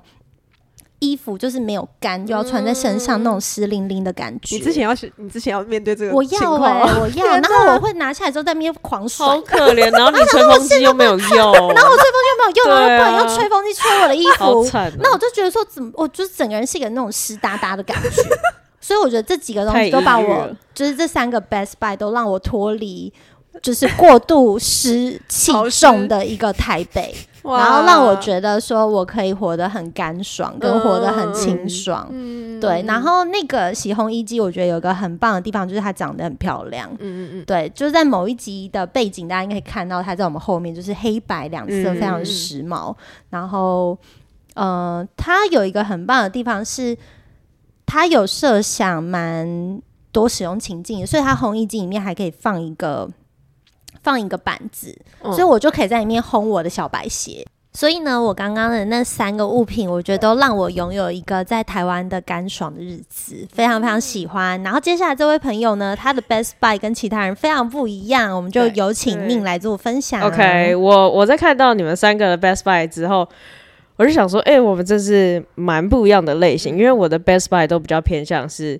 [1.02, 4.54] 衣服就是没有干，就要穿在身上那种湿淋淋的感觉。
[4.54, 9.90] 你之前要是，你之前要面对这个，我要哎、欸，我要， 然后我会拿下来之后在那边狂甩，好可怜。
[9.90, 11.28] 然后你吹风机又没有用，
[11.74, 14.64] 然后我吹风机又没有用，然后不能用吹风机吹我的衣服。
[15.00, 18.22] 那我就觉得说，怎么，我就是整个人是一个那种湿哒哒的感觉。
[18.80, 23.12] 所以我觉得这几个东西都把我，就是这三个 Best Buy 都让我脱离，
[23.60, 27.12] 就是过度湿气重的一个台北。
[27.44, 32.06] 然后让我觉得说，我可以活得很干爽，跟活得很清爽。
[32.10, 36.88] 嗯、对，然后那个洗烘衣机，我觉得有个很棒的地方，就是它长得很漂亮。
[36.92, 37.44] 嗯嗯嗯。
[37.44, 42.92] 对，就是在某一集的背景，大家应该可以看到，它在我们后面就是黑白两色，非常的时髦。
[42.92, 42.96] 嗯、
[43.30, 43.98] 然后，
[44.54, 46.96] 呃，它有一个很棒的地方是，
[47.86, 49.80] 它有设想蛮
[50.12, 53.10] 多使用情境，所以它红衣机里面还可以放一个。
[54.02, 57.46] 放一个板子，所以我就可以在里面烘我的小白鞋。
[57.74, 64.62] 所以呢，我刚刚的那三个物品，我觉得都让我拥有一个在台湾的干爽的日子，非常非常喜欢。
[64.62, 70.20] 然后接下来这位朋友呢，他的 Best Buy 跟其他人非常不一样，我们就有请宁来做分享。
[70.20, 73.26] OK，我我在看到你们三个的 Best Buy 之后，
[73.96, 78.78] 我就想说，哎、欸，我们这是蛮不一样的类型，因为我的 Best Buy 都比较偏向是。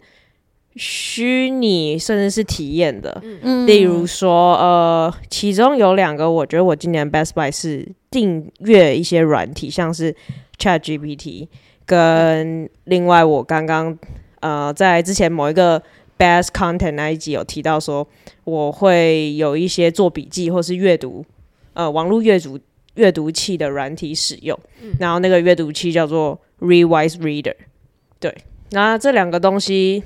[0.77, 10.15] 虚拟甚至是体验的，嗯，例如说，呃，其中有两个，我觉得我今年 Best Buy 是订阅一些软体，像是
[10.59, 11.49] Chat GPT，
[11.85, 13.99] 跟另外我刚刚
[14.41, 15.83] 呃在之前某一个
[16.19, 18.09] Best Content 那一集有提到说，
[18.45, 21.23] 我会有一些做笔记或是阅读，
[21.75, 22.59] 呃，网络阅读
[22.95, 27.57] 阅读器的软体使用，嗯，然后那个阅读器叫做 Readwise Reader，
[28.19, 28.35] 对，
[28.71, 30.03] 那这两个东西。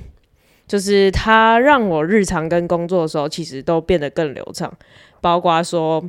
[0.67, 4.71] 就是它让我日常跟工作的时候，其实都变得更流畅。
[5.21, 6.03] 包括说，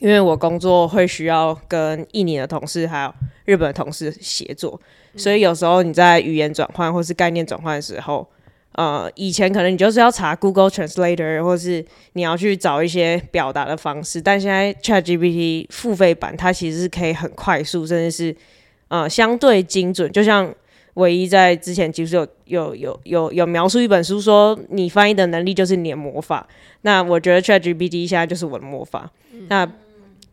[0.00, 3.14] 因为我工作会需要跟印尼的同事还有
[3.46, 4.78] 日本的同事协作，
[5.16, 8.28] 所以有时候你在语言转换或是概念转换的时候，
[8.72, 18.36] 呃，以前可能你就是要查 Google Translator，或是你要去找一些表达的方式，但现在 ChatGPT 付费版它其实是可以很快速，甚至是
[18.88, 20.54] 呃相对精准，就像。
[20.96, 26.46] 唯一在之前其实有有有有有描述一本书说，你翻译的能力就是你的魔法。
[26.82, 29.10] 那我觉得 ChatGPT 现在就是我的魔法。
[29.32, 29.70] 嗯、那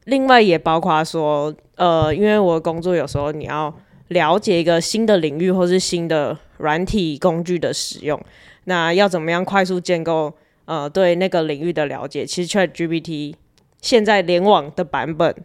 [0.06, 3.74] 另外也包括说，呃，因为我的工作有时候你要
[4.08, 8.18] 了解一个新的领域或是新的软体工具的使用，
[8.64, 12.26] 那要怎么样快速建构呃对那个领域的了解？
[12.26, 13.34] 其实 ChatGPT
[13.82, 15.36] 现在联网的版本。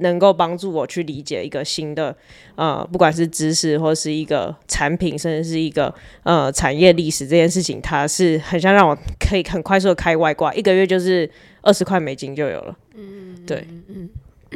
[0.00, 2.14] 能够帮助我去理解一个新的，
[2.56, 11.30] 呃，不管是知识或是一个产品，甚至是一个呃产业历史这件事情，它是很像让我可以很快速的开外挂，一个月就是
[11.62, 12.76] 二十块美金就有了。
[12.94, 14.08] 嗯，对，嗯，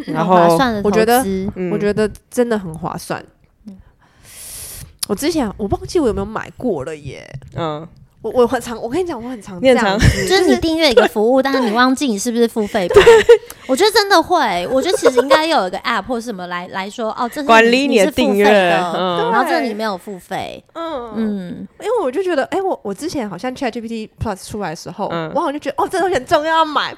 [0.07, 0.37] 然后
[0.83, 1.24] 我觉得，
[1.70, 3.24] 我觉得真的很划算。
[3.66, 3.76] 嗯，
[5.09, 7.26] 我之前我忘记我有没有买过了耶。
[7.54, 7.87] 嗯。
[8.24, 13.04] 我我很常，我跟你讲，我很常这样，就是你订阅一个服务， 但是你忘记你是不是付费版。
[13.66, 20.64] 我觉得真的会，我觉得其实应该有一个 app 或什么来来说，哦，这是管理你的订阅，然后这里没有付费。
[20.72, 26.96] 嗯嗯，因为我就觉得，哎，我我之前好像 ChatGPT Plus 出来的时候，我好像就觉得，哦，这东西很重要，要买，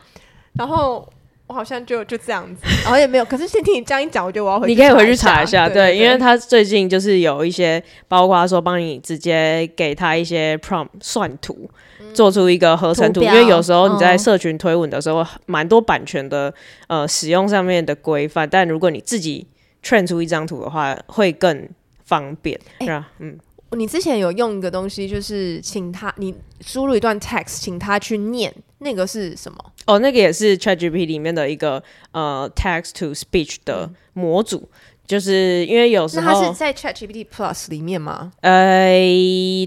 [0.54, 1.04] 然后。
[1.46, 3.24] 我好像就就这样子，然 后也没有。
[3.24, 4.74] 可是先听你这样一讲，我觉得我要回去。
[4.74, 13.20] 你可以回去查一下，对，对对对，因为他最近就是有一些，包括说帮你直接给他一些 prompt 算图，嗯、做出一个合成图。
[13.20, 16.52] 图，因为有时候你在社群推文的时候，蛮、嗯、多版权的
[16.88, 19.46] 呃使用上面的规范，但如果你自己
[19.82, 21.68] train 出一张图的话，会更
[22.04, 23.08] 方便，欸、是吧？
[23.20, 23.38] 嗯。
[23.72, 29.58] 你之前有用一个东西，就是请他你输入一段 text，请他去念，那个是什么？
[29.86, 34.58] 哦，那个也是 ChatGPT 里面的一个呃 text to speech 的模组。
[34.58, 38.32] 嗯就是因为有时候，那它是在 ChatGPT Plus 里面吗？
[38.40, 38.98] 呃，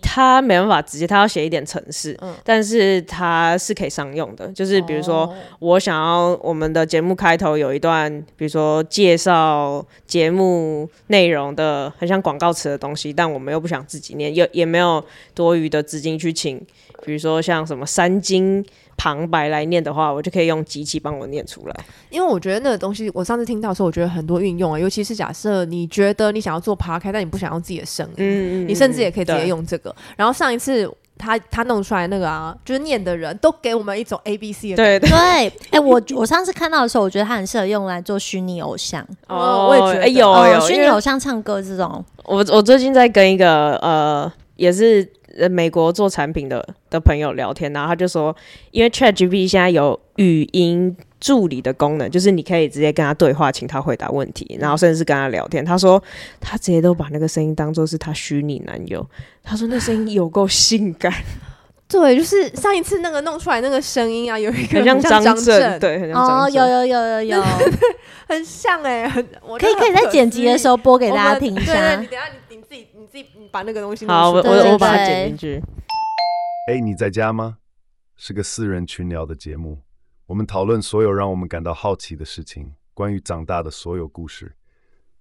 [0.03, 4.49] 它没办法直接，它要写一点程式，嗯，但是它是可以商用的。
[4.49, 15.01] 就是比如说，我想要我们的节目开头有一段，比如说介绍节目内容的，很像广告词的东西，但我们又不想自己念，也也没有
[15.33, 16.61] 多余的资金去请，
[17.05, 18.65] 比如说像什么三金。
[19.01, 21.75] 旁白来念的话，我就可以用机器帮我念出来。
[22.09, 29.95] 因为我觉得那个东西，我上次听到的时候，我觉得很多运用啊，尤其是假设你觉得你想要做 podcast，但你不想用自己的声音，嗯，嗯，嗯，你甚至也可以直接用这个。
[30.17, 39.01] 然后上一次他他弄出来那个啊，就是念的人都给我们一种 A B C 的对对，哎、欸，我我上次看到的时候，我觉得他很适合用来做虚拟偶像。
[39.29, 42.03] 哦，我也觉得、欸、有哦、有虚拟偶像唱歌这种。
[42.25, 45.09] 我我最近在跟一个呃，也是
[45.47, 48.35] 美国做产品的的朋友聊天，然后他就说，
[48.71, 55.63] 因为 ChatGPT 现在有语音助理的功能，就是你可以直接跟他对话，请他回答问题，然后甚至是跟他聊天。
[55.63, 56.01] 他说
[56.41, 59.05] 他直接都把那个声音当做是他虚拟男友。
[59.43, 61.11] 他说那声音有够性感，
[61.87, 66.63] 对，就是上一次那个弄出来那个声音啊，有一个很像张震，对，很像张震。
[66.63, 67.43] 哦，有有有有有，
[68.29, 71.73] 很像哎、欸，很，我可以可以在剪辑的时候播给大家听一下。
[71.73, 75.59] 对，对，你等下你你自己你自己你把那个东西好，我我我把它剪进去。
[76.67, 77.57] 哎、欸，你在家吗？
[78.15, 79.81] 是个四人群聊的节目。
[80.27, 84.55] 我们讨论所有让我们感到好奇的事情，关于长大的所有故事。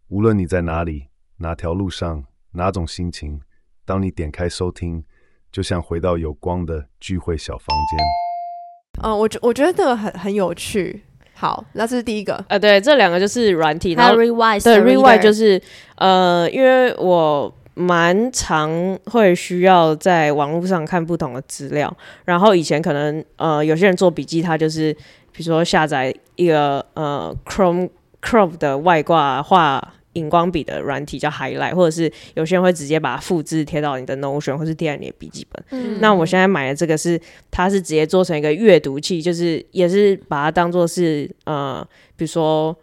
[0.09, 1.07] 无论你在哪里、
[1.39, 3.41] 哪条路上、哪种心情，
[3.87, 5.03] 当你点开收听，
[5.51, 9.09] 就像回到有光的聚会小房间。
[9.09, 11.03] 嗯，我觉我觉得这个很很有趣。
[11.39, 12.45] 好，那这是第一个。
[12.49, 13.93] 呃，对，这两个就是软体。
[13.93, 15.61] 然后 Rewise，对，Rewise 就是
[15.97, 17.55] 呃，因为我。
[17.81, 24.93] 蛮常会需要在网络上看不同的资料，然后以前可能呃有些人做笔记，他就是
[25.31, 27.89] 比如说下载一个呃 Chrome
[28.21, 35.65] Chrome 的外挂画荧光笔的软体叫 Highlight，或者是有些人会直接把它复制贴到你的 Notion 或是贴在你的笔记本。
[35.71, 42.77] 嗯，那我现在买的这个是，它是直接做成一个阅读器，就是也是把它当做是呃比如说。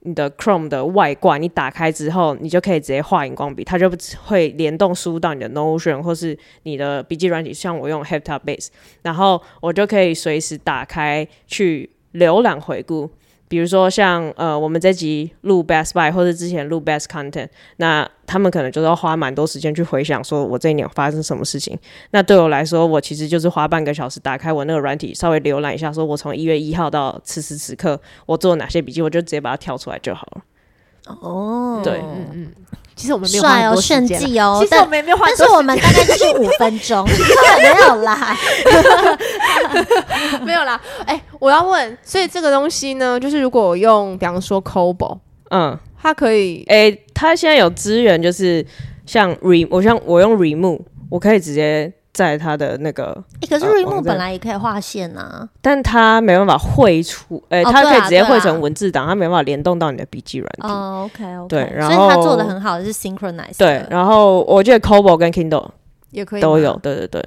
[0.00, 3.90] 你的 Chrome 的外挂，你打开之后，你就可以直接画荧光笔，它就
[4.24, 8.68] 会联动输到你的 Notion 或是你的笔记软体，像我用 HeptaBase，
[9.02, 13.10] 然后我就可以随时打开去浏览回顾。
[13.48, 21.78] 比如说像呃，我们这集录 Best Buy 或者之前录 Best Content，那他们可能就是要花蛮多时间去回想，说我这一年发生什么事情。
[22.10, 30.42] 那对我来说，我其实就是花半个小时打开我那个软体，稍微浏览一下，说我从一月一号到此时此刻我做了哪些笔记，我就直接把它跳出来就好了。
[31.20, 32.52] 哦，对，嗯嗯。
[32.96, 37.06] 其实我们没有花很多炫技哦，其实我们也没有花，但是我们大概就是五分钟，
[37.62, 38.36] 没有啦，
[40.42, 40.80] 没有啦。
[41.04, 45.18] 哎、欸，我要问，所以这个东西呢，就是如果我用，比方说 Cobo，
[45.50, 48.64] 嗯，它可以，哎、欸，它现在有资源，就是
[49.04, 50.80] 像 Re，我像我用 Remove，
[51.10, 51.92] 我可以直接。
[52.16, 60.66] 在他的那个，欸、可是 Remove 本来也可以画线啊，但它没办法绘出，哎、欸，它可以直接绘成文字档，它没办法联动到你的笔记软体。
[60.66, 63.58] 哦，OK OK，对，然后所以它做的很好的是 Synchronize。
[63.58, 65.68] 对，然后我觉得 Kobo 跟 Kindle
[66.10, 67.22] 也可以都有，对对对。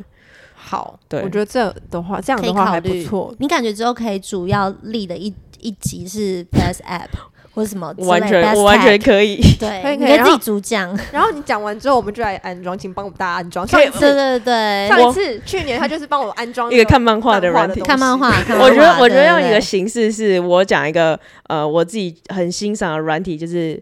[0.56, 3.32] 好，对，我觉得这的话，这样的话还不错。
[3.38, 7.29] 你感觉之后可以主要立的一一集是 Best App。
[7.60, 7.94] 或什么？
[7.98, 9.36] 完全，我完全可以。
[9.60, 10.98] 对， 可以，你可以自己主讲。
[11.12, 13.68] 然后你讲完之后，我们就来安装，请帮我们大家安装。
[13.68, 18.30] 对对对，上一次去年他就是帮我安装一个看漫画的软体，看漫画。
[18.62, 23.82] 我觉得，我觉得用一个形式是我讲一个呃，我自己很欣赏的软体，就是。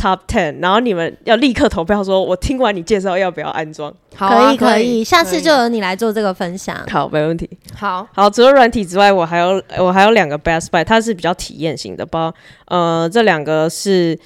[0.00, 3.92] Top Ten，然后你们要立刻投票，说我听完你介绍要不要安装？
[4.16, 6.74] 好啊，可以可以，下次就由你来做这个分享。
[6.88, 7.46] 好，没问题。
[7.76, 12.34] 好好，除了软体之外，我还有我还有两个 Best Buy，它是比较体验型的包。
[12.64, 14.18] 呃，这两个是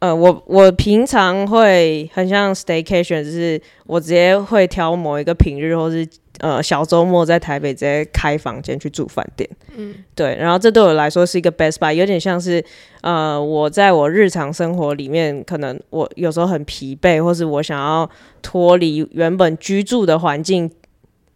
[0.00, 6.06] 呃，我我平常会很像 Staycation，就是我直接会挑某一个平日或是。
[6.40, 12.62] 呃，小周末在台北直接开房间去住饭店，嗯，对，然后这对我来说是一个 best buy，有点像是
[13.02, 18.10] 呃，我在我日常生活里面，可能我有时候很疲惫，或是我想要
[18.42, 20.68] 脱离原本居住的环境，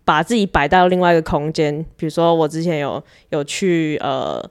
[0.05, 1.85] 把自己摆到另外一个空间。
[1.97, 4.45] 比如说，我之前有有去呃，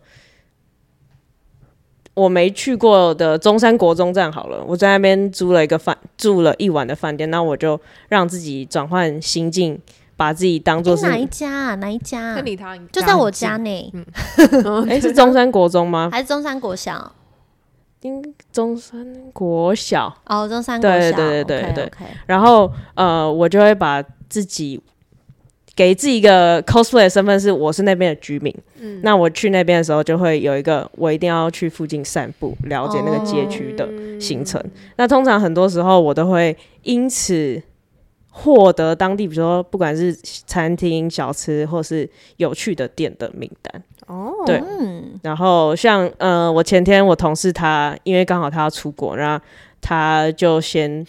[2.14, 9.78] 我没去过的中山国中站，好了，我在那边租了一个饭，住了一晚的饭店，那我就让自己转换心境。
[10.18, 11.76] 把自己当做是、欸、哪一家啊？
[11.76, 12.42] 哪一家、啊？
[12.44, 13.94] 你他就在我家呢。
[14.90, 16.10] 哎、欸，是中山国中吗？
[16.12, 17.14] 还是中山国小？
[18.02, 20.12] 应中山国小。
[20.26, 21.00] 哦，中山国小。
[21.00, 21.84] 对对对对对，对。
[21.86, 22.08] Okay, okay.
[22.26, 24.82] 然后呃，我就会把自己
[25.76, 28.52] 给自己一个 cosplay 的身份，是我是那边的居民。
[28.80, 29.00] 嗯。
[29.04, 33.88] 那我去那边的时候，就会有一个我一定要去附近散步，了解那个街区的
[34.20, 34.66] 行程、哦。
[34.96, 37.62] 那通常很多时候，我都会因此。
[38.40, 43.84] 获得当地，比如说不管是餐厅、小吃，或是有趣的店的名单。
[44.06, 44.62] 哦，对。
[45.24, 49.44] 然后像呃，我前天我同事他，因为刚好他要出国，然后
[49.82, 51.04] 他就先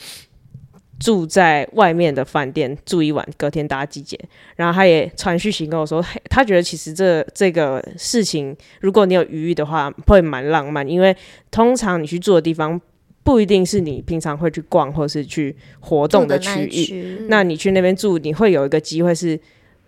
[0.99, 4.19] 住在外面的饭店住一晚，隔天搭机捷。
[4.57, 11.15] 然后他也传讯息跟我说，他觉得其实这这个事情，如果你有余裕的话，会蛮浪漫，因为
[11.51, 12.81] 通常你去住的地方。
[13.29, 17.27] 不一定是你平常会去逛或是去活动的区域。
[17.29, 19.39] 那你去那边住，你会有一个机会是，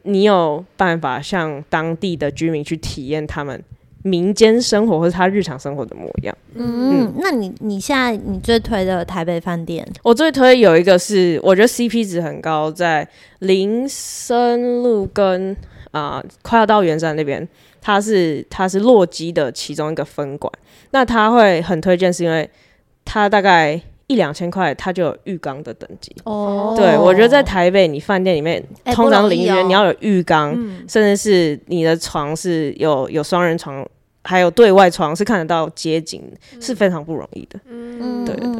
[0.02, 3.64] 你有办法向当地的居民去体验他们
[4.02, 6.36] 民间生活或者他日常生活的模样。
[6.54, 9.88] 嗯，嗯，那你你现在你最推的台北饭店？
[10.02, 15.56] 我最推有一个是，我觉得 CP 值很高，在林森路跟
[15.92, 17.48] 啊、呃、快要到圆山那边，
[17.80, 20.52] 它是它是洛基的其中一个分馆。
[20.90, 22.50] 那他会很推荐，是因为
[23.04, 26.14] 它大概一两千块，它就有浴缸的等级。
[26.24, 33.86] 哦，对，我觉得在台北，你饭店里面、欸、通常淋浴你要有浴缸，嗯、甚至是你的床是有有双人床。
[34.22, 36.22] 还有对外窗是看得到街景，
[36.52, 37.58] 嗯、是非常不容易的。
[37.66, 38.59] 嗯，对对对。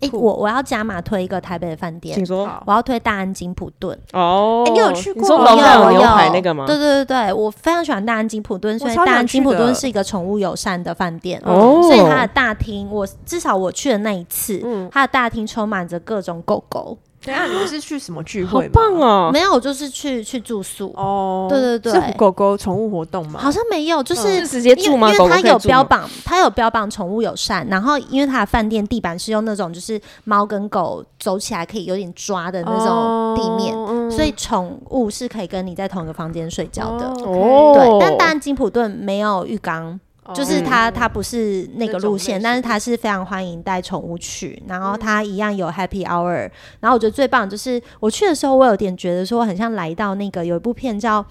[0.00, 2.48] 哎、欸，我我要加码推一个台北的饭店，请说。
[2.64, 3.98] 我要推大安金普顿。
[4.12, 5.20] 哦，哎、欸，你有去过？
[5.20, 6.64] 你说楼下有牛排那个吗？
[6.66, 11.40] 对对对对，我非常喜欢大安金普顿，所以大安金普顿是一个宠物友善的饭店。
[11.44, 16.96] 哦，所以它的大厅，我至少我去的那一次，嗯，它的大厅充满着各种狗狗。
[17.22, 18.62] 等下，你们是去什么聚会？
[18.64, 19.30] 好棒哦！
[19.30, 21.46] 没有，我就是去去住宿哦。
[21.50, 23.38] 对对对，是狗狗宠物活动吗？
[23.38, 25.12] 好像没有，就是直接住吗？
[25.12, 27.66] 因为它有标榜，它有标榜宠物友善。
[27.68, 37.06] 然后，因为它的饭店地板是用那种就是猫跟狗走起来可以有点抓的那种地面，所以宠物是可以跟你在同一个房间睡觉的。
[37.24, 37.98] 哦，对。
[38.00, 40.00] 但当然，金普顿没有浴缸。
[40.34, 46.50] 就是它，它不是那个路线，但是它是非常欢迎带宠物去，然后它一样有 Happy Hour，
[46.80, 51.22] 然后我觉得最棒就是我去的时候，我有点觉得说很像来到那个有一部片叫《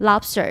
[0.00, 0.44] Lobster》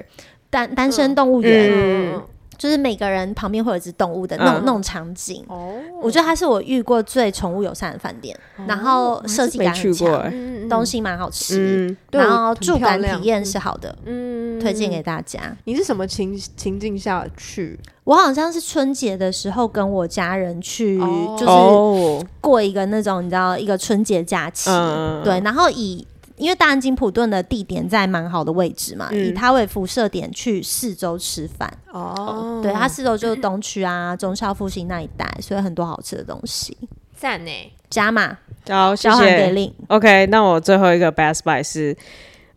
[0.49, 1.69] 单单身动物园。
[1.71, 2.21] 嗯嗯
[2.61, 15.39] 就是每个人旁边会有一只动物的那种、嗯、那种场景，哦，我觉得它是我遇过最宠物友善的饭店，哦、然后设计感很强，嗯、东西蛮好吃，嗯、然后住感体验是好的，嗯，推荐给大家。
[15.63, 17.79] 你是什么情情境下去？
[18.03, 20.99] 我好像是春节的时候跟我家人去，
[21.39, 26.05] 就是过一个那种你知道一个春节假期，嗯、对，然后以。
[26.41, 31.71] 因为大安金普顿的地点在蛮好的位置嘛，嗯、以它为辐射点去四周吃饭。
[31.91, 36.75] 哦，对，它四周就是东区啊、中校复兴那一带，所以很多好吃的东西。
[37.15, 37.51] 赞呢，
[37.91, 38.35] 加码，
[38.67, 39.71] 好，谢谢。
[39.87, 41.95] OK，那我最后一个 Best Buy 是，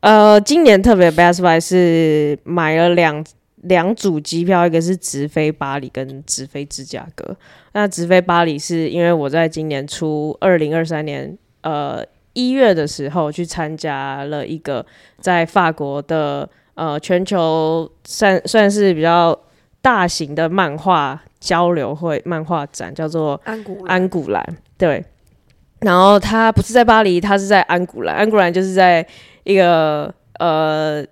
[0.01, 3.23] 呃，今年特别 Best Buy 是买了两
[3.57, 7.37] 两组机票，一个是直飞巴黎跟直飞芝加哥。
[7.75, 12.03] 那直飞巴黎是因为我在今年初二零二三年，呃。
[12.35, 14.85] 一月的时候去参加了一个
[15.21, 19.37] 在法国的呃全球算算是比较
[19.81, 24.57] 大型的漫画交流会漫画展，叫做安古安古兰。
[24.77, 25.05] 对，
[25.81, 28.15] 然后他不是在巴黎，他是在安古兰。
[28.15, 29.07] 安古兰就是在
[29.45, 31.05] 一个呃，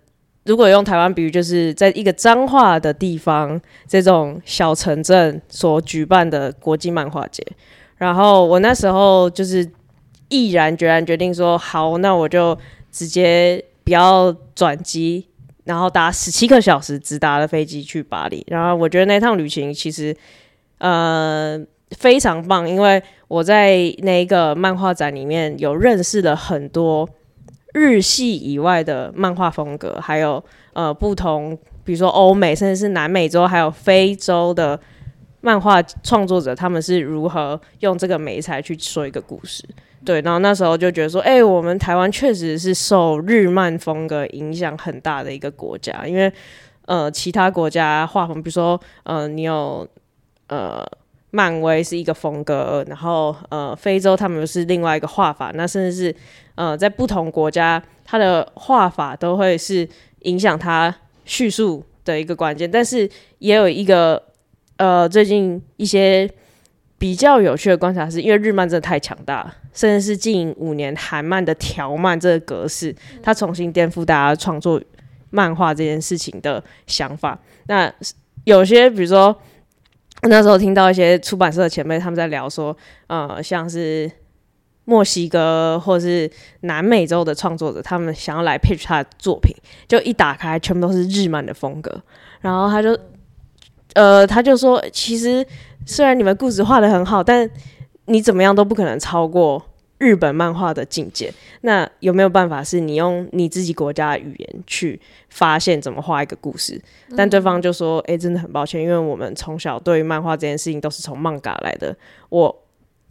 [0.44, 7.46] 如果用台湾比喻，就是在一个脏话的地方这种小城镇所举办的国际漫画节。
[7.96, 9.70] 然后我那时候就是。
[10.32, 12.58] 毅然决然决定说好，那我就
[12.90, 15.26] 直接不要转机，
[15.64, 18.42] 然后搭十七个小时直达的飞机去巴黎。
[18.48, 20.16] 然后我觉得那趟旅行其实
[20.78, 21.60] 呃
[21.90, 27.06] 非常棒，因为我在那个漫画展里面有认识了很多
[27.74, 34.80] 日系以外的漫画风格，还有呃不同，比如说欧美甚至是南美洲还有非洲的
[35.42, 39.62] 漫画创作者，他们是如何用这个美材去说一个故事。
[40.05, 46.32] 对，然后那时候就觉得说，哎、我们台湾确实是受日漫风格影响很大的一个国家，因为
[46.86, 49.86] 呃，其他国家画风，比如说呃，你有
[50.48, 50.84] 呃，
[51.30, 56.14] 漫威是一个风格，然后呃，非洲他们是另外一个画法，那甚至是
[56.57, 59.88] 呃，在不同国家，它的画法都会是
[60.22, 60.92] 影响它
[61.24, 64.20] 叙述的一个关键，但是也有一个
[64.78, 66.28] 呃，最近一些。
[67.03, 74.80] 比较有趣的观察是，因为日漫真的太强大，甚至是近五年韩漫的条漫这个格式，它重新颠覆大家创作
[75.30, 77.36] 漫画这件事情的想法。
[77.66, 77.92] 那
[78.44, 79.36] 有些，比如说
[80.28, 82.76] 那时候听到一些出版社的前辈他们在聊说，
[83.09, 84.09] 呃，像是
[84.84, 86.30] 墨西哥或是
[86.61, 89.53] 南美洲的创作者，他们想要来 pitch 他的作品，
[89.88, 92.00] 就一打开全部都是日漫的风格，
[92.42, 92.96] 然后他就，
[93.94, 95.44] 呃，他就说，其实。
[95.86, 97.48] 虽然你们故事画的很好，但
[98.06, 99.64] 你怎么样都不可能超过
[99.98, 101.32] 日本漫画的境界。
[101.60, 106.80] 那有没有办法是你用你自己国家的语言去发现怎么画一个故事？
[107.16, 111.96] 但对方就说：“哎、欸，真的很抱歉，因为我们从小对于漫画这件事情都是从漫画来的，
[112.28, 112.62] 我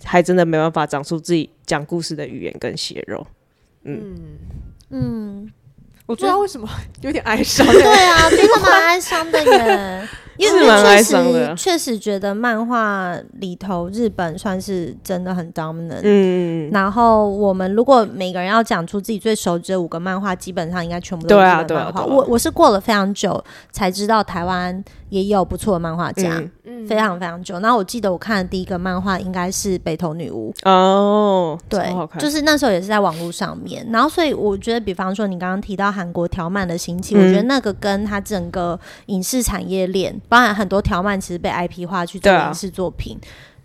[0.03, 3.25] 还真的没办法长出自己讲故事的语言跟血肉。”
[3.83, 4.37] 嗯
[4.89, 5.51] 嗯，
[6.05, 6.69] 我不知道为什么
[7.01, 7.65] 有点哀伤。
[7.65, 10.07] 对啊， 真的蛮哀伤的耶。
[10.37, 11.55] 因为蛮哀确伤的。
[11.55, 16.01] 实确实觉得漫画里头日本算是真的很 dominant。
[16.03, 21.63] 嗯，然后我们如果每个人要讲出自己最熟知的五个漫画，基本上应该全部都是日本漫画。
[21.63, 22.05] 对啊对啊。
[22.05, 26.41] 我我是过了非常久才知道台湾也有不错的漫画家。
[26.87, 37.17] 非常非常久，然后我记得我看的第一个漫画应该是《北投女巫》，哦，对就是那时候也是在网络上面，然后所以我觉得，比方说你刚刚提到韩国条漫的兴起，嗯。
[37.17, 43.17] 我觉得那个跟它整个影视产业链，包含很多条漫其实被 IP 化去做影视作品，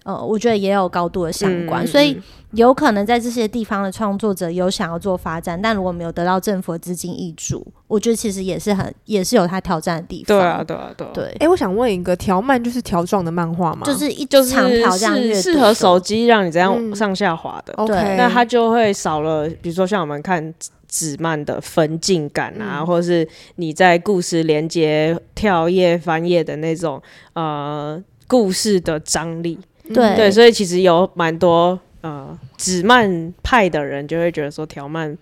[0.04, 2.20] 呃，我觉得也有高度的相关，嗯所以
[2.52, 11.24] 有可能在这些地方的创作者有想要做发展，但如果没有得到政府的资金挹注，我觉得其实也是很也是有它挑战的地方，对啊，对啊，对啊，对。
[11.24, 13.82] 哎、，欸，我想问一个，条漫就是条状的漫画吗？
[13.84, 16.94] 就是一就是长条这样适合手机让你这样嗯。
[16.94, 20.54] 上下滑的，OK，对那它就会少了，比如说像我们看
[20.97, 27.03] 纸漫的分镜感啊，或是你在故事连接、跳页、翻页的那种
[27.34, 29.59] 呃故事的张力。
[29.92, 35.14] 对对，所以其实有蛮多呃纸漫派的人就会觉得说条漫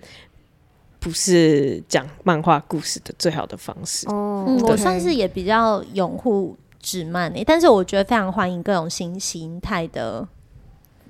[1.00, 4.06] 不是讲漫画故事的最好的方式。
[4.08, 10.26] 哦，我算是也比较拥护纸漫诶，但是我觉得非常欢迎各种新形态的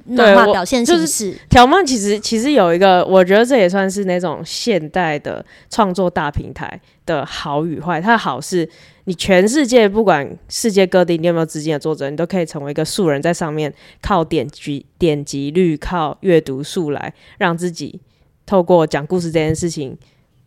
[0.05, 1.39] 漫对我画表现就是形式。
[1.49, 8.01] 条漫其实其实有一个，我觉得这也算是那种现代的创作大平台的好与坏。
[8.01, 8.69] 它的好是
[9.05, 18.01] 你全世界不管世界各地你有没有资金的作者，你都可以成为一个素人，在上面靠点击点击率、靠阅读数来让自己
[18.47, 19.97] 透过讲故事这件事情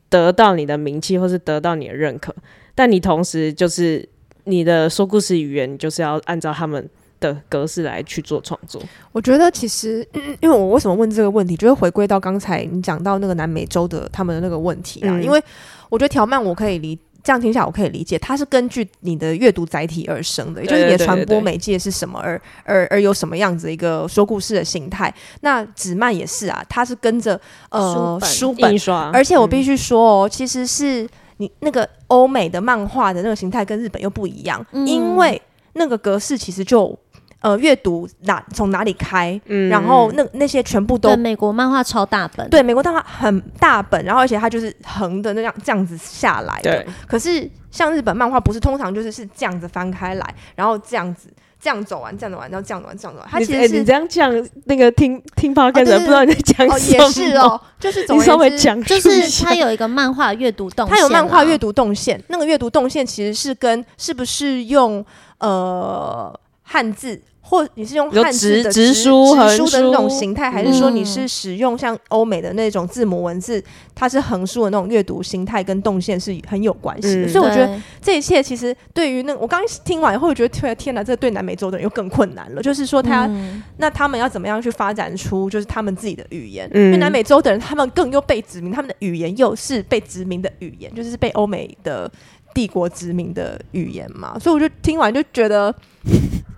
[0.09, 2.35] 得到你的名气，或是得到你的认可。
[2.75, 4.07] 但你同时就是
[4.43, 6.87] 你的说故事语言，你就是要按照他们
[7.19, 8.81] 的格式来去做创作。
[9.11, 15.11] 我觉得其实，嗯 因为我为什么问这个问题，就是回归到刚才你讲到那个南美洲的他们的那个问题啊。
[15.11, 15.41] 嗯因为
[15.89, 25.13] 我觉得条漫我可以理，这样听下来我可以理解，它是根据你的阅读载体而生的，也就是你的传播媒介是什么而而而有什么样子的一个说故事的形态。
[25.41, 27.39] 那纸漫也是啊，它是跟着
[27.69, 28.75] 呃书本
[29.13, 31.07] 而且我必须、说哦，其实是
[31.37, 35.41] 你那个欧美的漫画的那个形态跟日本又不一样，嗯因为
[35.73, 36.97] 那个格式其实就
[37.41, 39.69] 呃阅读哪从哪里开，嗯。
[39.69, 46.87] 然后那那些全部都对，美国漫画超大本，对美国漫画很大本，然后而且它就是横的那样这样子下来的对。
[47.07, 51.29] 可是像日本漫画不是通常就是是这样子翻开来，然后这样子
[51.59, 65.05] 这样走完，这样走完，然后这样走完，这样走完，它你其实是欸你这样讲，那个听听 podcast 对对的不知道你在讲哦什么，也是哦，就是总 你稍微讲 就是下它有一个漫画阅读动线啊，它有漫画阅读动线，那个阅读动线其实是跟是不是用
[65.39, 73.63] 呃汉字，或你是用汉字的直直直书横书的那种形态，还是说你嗯是使用像欧美的那种字母文字，
[73.95, 77.25] 它是横书的那种阅读形态跟动线是很有关系的。
[77.25, 82.61] 嗯所以我觉得这一切其实对于那我刚听完以后，我觉得天天哪，这个对南美洲的人又更困难了。
[82.61, 86.69] 就是说他，嗯那他们要怎么样去发展出就是他们自己的语言？
[86.73, 92.11] 嗯因为南美洲的人，他们更又被殖民，他们的语言又是被殖民的语言，就是被欧美的
[92.53, 94.37] 帝国殖民的语言嘛。
[94.37, 95.73] 所以我就听完就觉得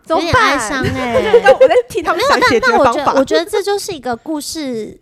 [0.09, 0.69] 怎么有点哀办？
[0.69, 1.13] 伤哎、
[1.61, 3.19] 我在替他们想解决但我觉得，方法。
[3.19, 4.97] 我觉得这就是一个故事。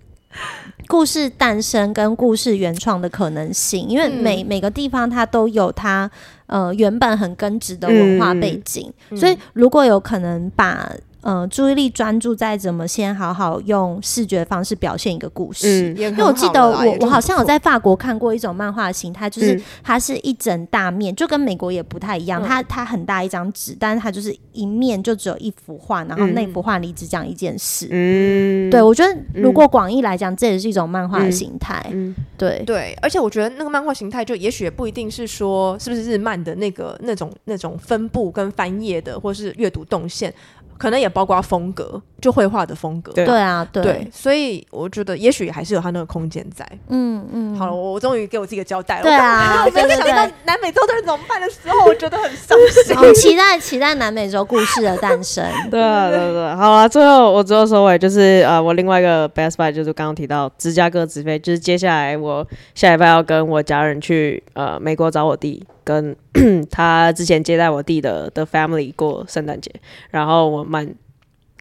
[0.87, 6.09] 故事诞生跟故事原创的可能性，因为每、嗯每个地方它都有它
[6.45, 10.89] 呃原本很根植的文化背景，嗯所以如果有可能把
[11.21, 17.57] 呃注意力专注在怎么先好好用视觉方式表现一个故事，嗯因为我记得我我好像有在。
[17.67, 22.41] 法国看过一种漫画形态，就是嗯它是一整大面，就跟美国也不太一样。
[22.41, 27.89] 嗯它它很大一张纸，但是它就是一面就只有一幅画，然后嗯那幅画里只讲一件事。
[27.91, 31.83] 嗯，对，我觉得如果广义来讲，这也是一种漫画的形态。
[31.91, 40.33] 嗯，对，对，而且我觉得那个漫画形态，就也许也不一定是说是不是日漫的那个那种那种分布跟翻页的，或是阅读动线，
[40.77, 43.11] 可能也包括风格，就绘画的风格。
[43.13, 46.67] 对对啊，对，对，所以我觉得也许还是有他那个空间在。
[46.89, 49.03] 嗯嗯，好了，我我终于给我自己一个交代了。
[49.03, 52.95] 对啊我刚我没有对对想到南美洲的人怎么办的时候，我觉得很伤心。
[52.95, 55.43] 我们期待期待南美洲故事的诞生。
[55.71, 56.87] 对啊，对对，好啊。
[56.87, 66.15] 最后我最后收尾就是呃，我另外一个 best buy 就是刚刚提到芝加哥直飞，就是接下来我下礼拜要跟我家人去呃美国找我弟，跟
[66.69, 69.71] 他之前接待我弟的的 family 过圣诞节，
[70.11, 70.93] 然后我蛮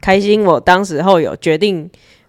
[0.01, 1.89] 开心，我当时候有决定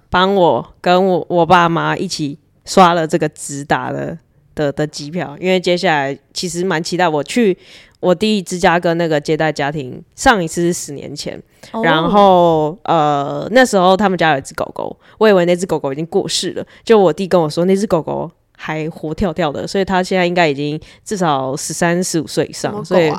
[0.10, 4.18] 帮我跟我我爸妈一起刷了这个直达的
[4.56, 7.58] 的的机票，因为接下来其实蛮期待我去
[8.00, 23.12] 我弟芝加哥那个接待家庭，上一次是十年前，哦然后呃那时候他们家有一只狗狗，我以为那只狗狗已经过世了，就我弟跟我说那只狗狗还活跳跳的，所以他现在应该已经至少十三十五岁以上，所以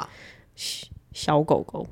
[1.12, 1.86] 小狗狗。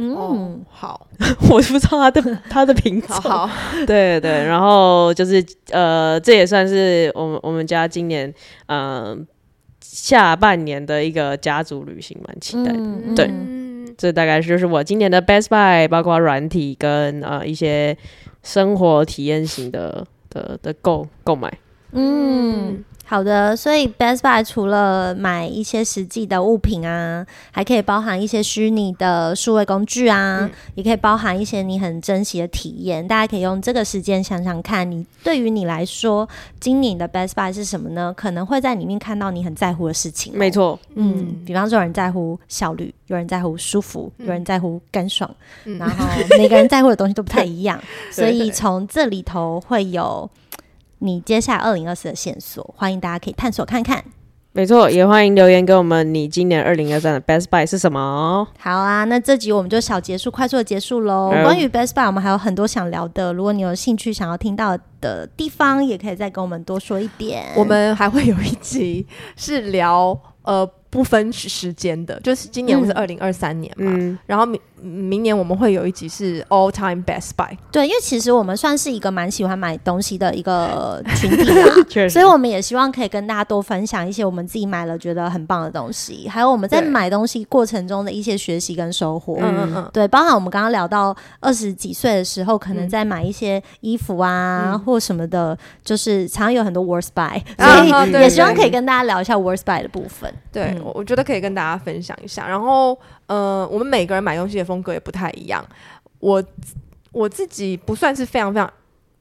[0.00, 1.06] 嗯，哦，好，
[1.50, 3.08] 我不知道他的 他的品种。
[3.20, 3.50] 好好，
[3.84, 8.32] 对 对，然后就是呃，这也算是我们我们家今年
[8.66, 9.18] 嗯、呃、
[9.80, 12.78] 下半年的一个家族旅行，蛮期待的。
[12.78, 17.96] 嗯对，嗯这大概就是我今年的 Best Buy，包括软体跟呃一些
[18.44, 21.52] 生活体验型的的的购购买。
[21.90, 23.56] 嗯，好的。
[23.56, 33.06] 所以 Best Buy 除了买一些实际的物品啊，还可以包含一些虚拟的数位工具啊，嗯也可以包含一些你很珍惜的体验。
[33.08, 36.28] 大家可以用这个时间想想看，你对于你来说，
[36.60, 38.12] 今年的 Best Buy 是什么呢？
[38.16, 40.36] 可能会在里面看到你很在乎的事情、哦。
[40.36, 45.28] 没错，嗯，比方说有人在乎效率，有人在乎舒服，嗯有人在乎干爽，
[45.64, 46.04] 嗯然后
[46.36, 47.82] 每个人在乎的东西都不太一样，
[48.12, 50.28] 所以从这里头会有
[51.00, 54.04] 你接下来二零二四的线索，欢迎大家可以探索看看。
[54.52, 58.48] 没错，也欢迎留言给我们，你今年二零二三的 Best Buy 是什么？
[58.58, 61.30] 好啊，那这集我们就小结束，快速的结束喽。
[61.32, 67.44] 嗯关于 Best Buy，我们还有很多想聊的，如果你有兴趣想要听到的地方，也可以再跟我们多说一点。
[67.54, 74.44] 我们还会有一集是聊呃不分时间的，就是今年不是二零二三年嘛，嗯，然后
[74.82, 77.56] 明明年我们会有一集是 All Time Best Buy。
[77.72, 82.08] 对，因为其实我们算是一个蛮喜欢买东西的一个 群体啦。
[82.08, 89.36] 所以，我们也希望可以跟大家多分享一些我们自己买了觉得很棒的东西，还有我们在买东西过程中的一些学习跟收获。
[89.40, 100.32] 嗯嗯嗯，对，包含我们刚刚聊到二十几岁的时候，可能嗯在买一些衣服啊、嗯或什么的，就是常常有很多 worst buy， 啊所以啊对也希望可以跟大家聊一下 worst buy 的部分。
[100.52, 102.46] 对，我觉得可以跟大家分享一下。
[102.46, 102.98] 然后，
[103.28, 105.64] 呃，我们每个人买东西的风格也不太一样。
[106.18, 106.42] 我
[107.12, 108.72] 我自己不算是非常非常，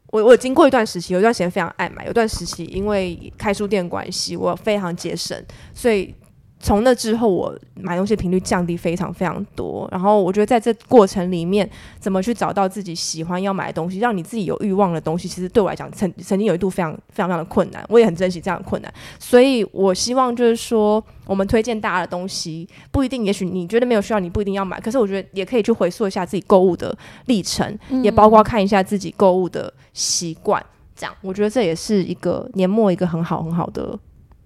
[0.07, 5.39] 我我经过一段时期，有一段时间非常爱买，有段时期因为开书店关系，我非常节省，
[5.73, 6.13] 所以
[6.59, 9.87] 从那之后，我买东西频率降低非常非常多。
[9.91, 18.91] 然后我觉得在这过程里面，怎么去找到自己喜欢要买的东西，让你自己有欲望的东西，其实对我来讲，曾曾经有一度非常非常非常的困难，我也很珍惜这样的困难。
[19.19, 24.79] 所以我希望就是说，我们推荐大家的东西，不一定，也许你觉得没有需要，你不一定要买。
[24.79, 26.97] 可是我觉得也可以去回溯一下自己购物的
[27.27, 30.63] 历程，也包括看一下自己购物的习惯。
[30.95, 33.97] 这样，我觉得这也是一个年末一个很好很好的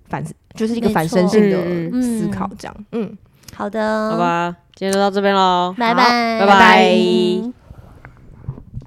[0.09, 1.57] 反思，就是一个反身性的
[1.91, 2.19] 嗯。
[2.19, 2.49] 思考。
[2.57, 3.17] 这样，嗯。
[3.53, 7.61] 好的，好，吧，今天就到这边喽，拜好拜，拜拜